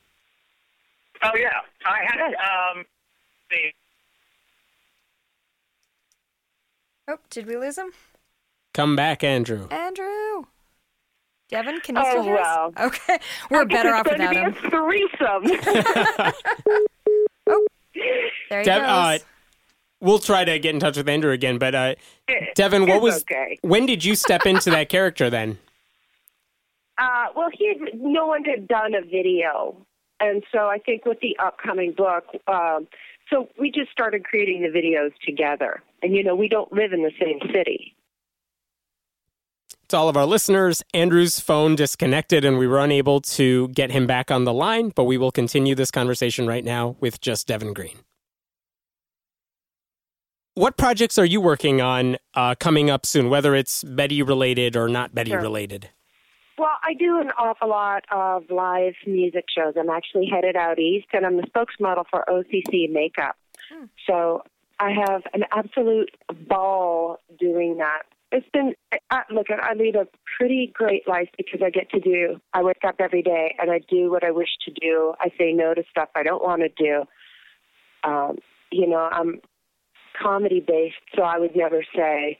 Oh 1.23 1.31
yeah, 1.37 1.49
I 1.85 1.99
had 2.05 2.33
um, 2.33 2.85
the 3.49 3.73
Oh, 7.07 7.17
did 7.29 7.45
we 7.47 7.57
lose 7.57 7.77
him? 7.77 7.91
Come 8.73 8.95
back, 8.95 9.23
Andrew. 9.23 9.67
Andrew. 9.69 10.43
Deven, 11.51 11.83
can 11.83 11.95
you 11.97 12.01
Oh, 12.05 12.09
still 12.09 12.23
hear 12.23 12.37
us? 12.37 12.71
well. 12.77 12.85
Okay. 12.87 13.17
We're 13.49 13.65
better 13.65 13.93
off 13.93 14.07
it's 14.07 14.13
without 14.17 14.33
going 14.33 14.45
him. 14.45 14.53
to 14.53 14.61
be 14.61 14.67
a 14.67 14.69
threesome. 14.69 16.33
oh, 17.47 17.67
There 18.49 18.59
he 18.59 18.65
Dev- 18.65 18.81
goes. 18.81 18.89
uh, 18.89 19.17
we'll 19.99 20.19
try 20.19 20.45
to 20.45 20.57
get 20.59 20.73
in 20.73 20.79
touch 20.79 20.95
with 20.95 21.09
Andrew 21.09 21.31
again, 21.31 21.57
but 21.57 21.75
uh, 21.75 21.95
Deven, 22.55 22.81
what 22.87 22.89
It's 22.97 23.01
was 23.03 23.21
okay. 23.23 23.57
when 23.61 23.85
did 23.85 24.05
you 24.05 24.15
step 24.15 24.45
into 24.45 24.69
that 24.69 24.87
character 24.89 25.29
then? 25.29 25.57
Uh, 26.97 27.25
well, 27.35 27.49
he 27.51 27.67
had, 27.67 27.99
no 27.99 28.27
one 28.27 28.45
had 28.45 28.67
done 28.67 28.93
a 28.93 29.01
video, 29.01 29.75
and 30.21 30.43
so 30.53 30.67
I 30.67 30.77
think 30.77 31.03
with 31.05 31.19
the 31.19 31.35
upcoming 31.39 31.91
book, 31.93 32.25
um, 32.47 32.87
so 33.29 33.49
we 33.59 33.71
just 33.71 33.91
started 33.91 34.23
creating 34.23 34.61
the 34.61 34.67
videos 34.69 35.11
together. 35.25 35.81
And 36.03 36.15
you 36.15 36.23
know, 36.23 36.35
we 36.35 36.47
don't 36.47 36.71
live 36.71 36.93
in 36.93 37.01
the 37.01 37.11
same 37.19 37.39
city. 37.53 37.95
To 39.91 39.97
all 39.97 40.07
of 40.07 40.15
our 40.15 40.25
listeners, 40.25 40.81
Andrew's 40.93 41.41
phone 41.41 41.75
disconnected 41.75 42.45
and 42.45 42.57
we 42.57 42.65
were 42.65 42.79
unable 42.79 43.19
to 43.19 43.67
get 43.67 43.91
him 43.91 44.07
back 44.07 44.31
on 44.31 44.45
the 44.45 44.53
line, 44.53 44.93
but 44.95 45.03
we 45.03 45.17
will 45.17 45.33
continue 45.33 45.75
this 45.75 45.91
conversation 45.91 46.47
right 46.47 46.63
now 46.63 46.95
with 47.01 47.19
just 47.19 47.49
Deven 47.49 47.73
Green. 47.73 47.97
What 50.53 50.77
projects 50.77 51.17
are 51.17 51.25
you 51.25 51.41
working 51.41 51.81
on 51.81 52.15
uh, 52.35 52.55
coming 52.55 52.89
up 52.89 53.05
soon, 53.05 53.29
whether 53.29 53.53
it's 53.53 53.83
Betty 53.83 54.21
related 54.21 54.77
or 54.77 54.87
not 54.87 55.13
Betty 55.13 55.31
Sure. 55.31 55.41
related? 55.41 55.89
Well, 56.57 56.77
I 56.81 56.93
do 56.93 57.19
an 57.19 57.31
awful 57.37 57.67
lot 57.67 58.05
of 58.13 58.49
live 58.49 58.93
music 59.05 59.43
shows. 59.53 59.73
I'm 59.77 59.89
actually 59.89 60.27
headed 60.31 60.55
out 60.55 60.79
east, 60.79 61.07
and 61.11 61.25
I'm 61.25 61.35
the 61.35 61.43
spokesmodel 61.43 62.05
for 62.09 62.23
OCC 62.29 62.89
Makeup. 62.89 63.35
So 64.07 64.43
I 64.79 64.91
have 64.91 65.23
an 65.33 65.43
absolute 65.51 66.15
ball 66.47 67.17
doing 67.37 67.75
that. 67.79 68.03
It's 68.31 68.47
been 68.53 68.73
I, 69.09 69.23
look. 69.29 69.47
I 69.49 69.73
lead 69.73 69.95
a 69.95 70.07
pretty 70.37 70.71
great 70.73 71.07
life 71.07 71.29
because 71.37 71.61
I 71.63 71.69
get 71.69 71.89
to 71.91 71.99
do. 71.99 72.39
I 72.53 72.63
wake 72.63 72.83
up 72.87 72.95
every 72.99 73.21
day 73.21 73.55
and 73.59 73.69
I 73.69 73.81
do 73.89 74.09
what 74.09 74.23
I 74.23 74.31
wish 74.31 74.49
to 74.65 74.71
do. 74.71 75.13
I 75.19 75.29
say 75.37 75.51
no 75.51 75.73
to 75.73 75.83
stuff 75.89 76.09
I 76.15 76.23
don't 76.23 76.41
want 76.41 76.61
to 76.61 76.69
do. 76.69 77.03
Um, 78.03 78.37
you 78.71 78.87
know, 78.87 79.09
I'm 79.11 79.41
comedy 80.21 80.63
based, 80.65 80.95
so 81.15 81.23
I 81.23 81.39
would 81.39 81.55
never 81.55 81.83
say. 81.95 82.37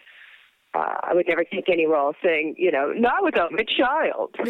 Uh, 0.74 0.96
I 1.04 1.14
would 1.14 1.28
never 1.28 1.44
take 1.44 1.68
any 1.68 1.86
role 1.86 2.14
saying, 2.24 2.56
you 2.58 2.72
know, 2.72 2.94
not 2.96 3.24
without 3.24 3.52
my 3.52 3.66
child. 3.66 4.34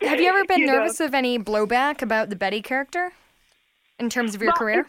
Have 0.00 0.20
you 0.20 0.28
ever 0.28 0.44
been 0.44 0.60
You 0.60 0.66
know? 0.66 0.74
nervous 0.74 1.00
of 1.00 1.12
any 1.12 1.36
blowback 1.36 2.00
about 2.00 2.30
the 2.30 2.36
Betty 2.36 2.62
character 2.62 3.12
in 3.98 4.08
terms 4.08 4.36
of 4.36 4.42
your 4.42 4.50
well, 4.50 4.58
career? 4.58 4.86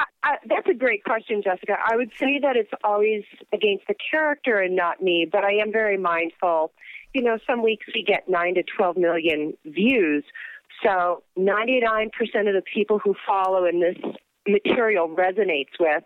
I, 0.00 0.04
I, 0.22 0.36
that's 0.48 0.68
a 0.68 0.74
great 0.74 1.04
question, 1.04 1.42
Jessica. 1.42 1.74
I 1.84 1.96
would 1.96 2.10
say 2.18 2.38
that 2.40 2.56
it's 2.56 2.70
always 2.84 3.22
against 3.52 3.86
the 3.86 3.94
character 4.10 4.58
and 4.58 4.74
not 4.76 5.02
me, 5.02 5.28
but 5.30 5.44
I 5.44 5.54
am 5.54 5.72
very 5.72 5.96
mindful. 5.98 6.72
You 7.14 7.22
know, 7.22 7.38
some 7.46 7.62
weeks 7.62 7.86
we 7.94 8.02
get 8.02 8.28
9 8.28 8.54
to 8.54 8.62
12 8.76 8.96
million 8.96 9.54
views. 9.64 10.24
So 10.82 11.22
99% 11.38 12.06
of 12.08 12.54
the 12.54 12.62
people 12.72 12.98
who 12.98 13.14
follow 13.26 13.64
and 13.66 13.82
this 13.82 13.96
material 14.48 15.08
resonates 15.08 15.78
with 15.78 16.04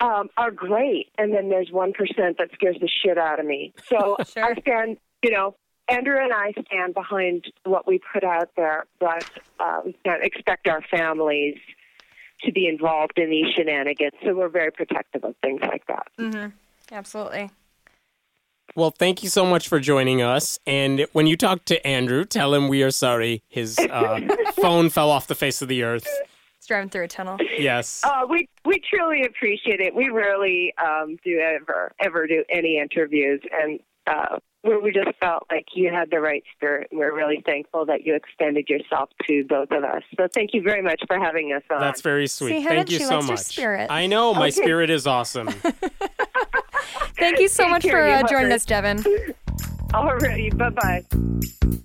um, 0.00 0.28
are 0.36 0.50
great. 0.50 1.10
And 1.18 1.34
then 1.34 1.50
there's 1.50 1.70
1% 1.70 1.92
that 2.38 2.48
scares 2.54 2.76
the 2.80 2.88
shit 2.88 3.18
out 3.18 3.40
of 3.40 3.46
me. 3.46 3.74
So 3.88 4.16
Sure. 4.32 4.44
I 4.44 4.54
stand, 4.60 4.96
you 5.22 5.30
know, 5.30 5.56
Andrew 5.88 6.16
and 6.18 6.32
I 6.32 6.52
stand 6.66 6.94
behind 6.94 7.44
what 7.64 7.86
we 7.86 8.00
put 8.12 8.24
out 8.24 8.50
there, 8.56 8.86
but 8.98 9.28
uh, 9.60 9.80
we 9.84 9.94
can't 10.04 10.24
expect 10.24 10.66
our 10.66 10.80
families 10.90 11.58
to 12.44 12.52
be 12.52 12.66
involved 12.66 13.18
in 13.18 13.30
these 13.30 13.52
shenanigans. 13.54 14.12
So 14.24 14.34
we're 14.34 14.48
very 14.48 14.70
protective 14.70 15.24
of 15.24 15.34
things 15.42 15.60
like 15.62 15.86
that. 15.86 16.06
Mm-hmm. 16.18 16.48
Absolutely. 16.92 17.50
Well, 18.76 18.90
thank 18.90 19.22
you 19.22 19.28
so 19.28 19.46
much 19.46 19.68
for 19.68 19.78
joining 19.78 20.22
us. 20.22 20.58
And 20.66 21.06
when 21.12 21.26
you 21.26 21.36
talk 21.36 21.64
to 21.66 21.86
Andrew, 21.86 22.24
tell 22.24 22.52
him 22.54 22.68
we 22.68 22.82
are 22.82 22.90
sorry. 22.90 23.42
His 23.48 23.78
uh, 23.78 24.20
phone 24.60 24.90
fell 24.90 25.10
off 25.10 25.26
the 25.26 25.34
face 25.34 25.62
of 25.62 25.68
the 25.68 25.82
earth. 25.84 26.06
It's 26.58 26.66
driving 26.66 26.88
through 26.88 27.04
a 27.04 27.08
tunnel. 27.08 27.38
Yes. 27.58 28.00
Uh, 28.02 28.26
we 28.28 28.48
we 28.64 28.80
truly 28.80 29.24
appreciate 29.24 29.80
it. 29.80 29.94
We 29.94 30.08
rarely 30.08 30.72
um, 30.82 31.18
do 31.22 31.38
ever 31.38 31.92
ever 32.00 32.26
do 32.26 32.42
any 32.48 32.78
interviews, 32.78 33.40
and 33.52 33.80
uh, 34.06 34.38
we, 34.62 34.76
we 34.78 34.92
just 34.92 35.08
felt 35.20 35.44
like 35.50 35.66
you 35.74 35.90
had 35.92 36.10
the 36.10 36.20
right 36.20 36.42
spirit. 36.56 36.88
and 36.90 36.98
We're 37.00 37.14
really 37.14 37.42
thankful 37.44 37.84
that 37.86 38.04
you 38.04 38.14
extended 38.14 38.68
yourself 38.68 39.10
to 39.26 39.44
both 39.44 39.70
of 39.70 39.84
us. 39.84 40.02
So 40.18 40.26
thank 40.34 40.50
you 40.54 40.62
very 40.62 40.82
much 40.82 41.00
for 41.06 41.18
having 41.18 41.52
us 41.52 41.62
on. 41.70 41.80
That's 41.80 42.00
very 42.00 42.26
sweet. 42.26 42.62
See, 42.62 42.64
Thank 42.64 42.90
you 42.90 42.98
she 42.98 43.04
so 43.04 43.16
likes 43.16 43.26
much. 43.28 43.38
spirit. 43.40 43.90
I 43.90 44.06
know 44.06 44.32
my 44.34 44.42
Okay. 44.48 44.50
spirit 44.52 44.90
is 44.90 45.06
awesome. 45.06 45.48
Thank 47.18 47.40
you 47.40 47.48
so 47.48 47.64
Take 47.64 47.70
much 47.70 47.82
care, 47.82 47.92
for 47.92 48.26
uh, 48.26 48.28
joining 48.28 48.52
us, 48.52 48.64
Deven. 48.66 49.04
Alrighty, 49.92 50.56
bye 50.56 50.70
bye. 50.70 51.84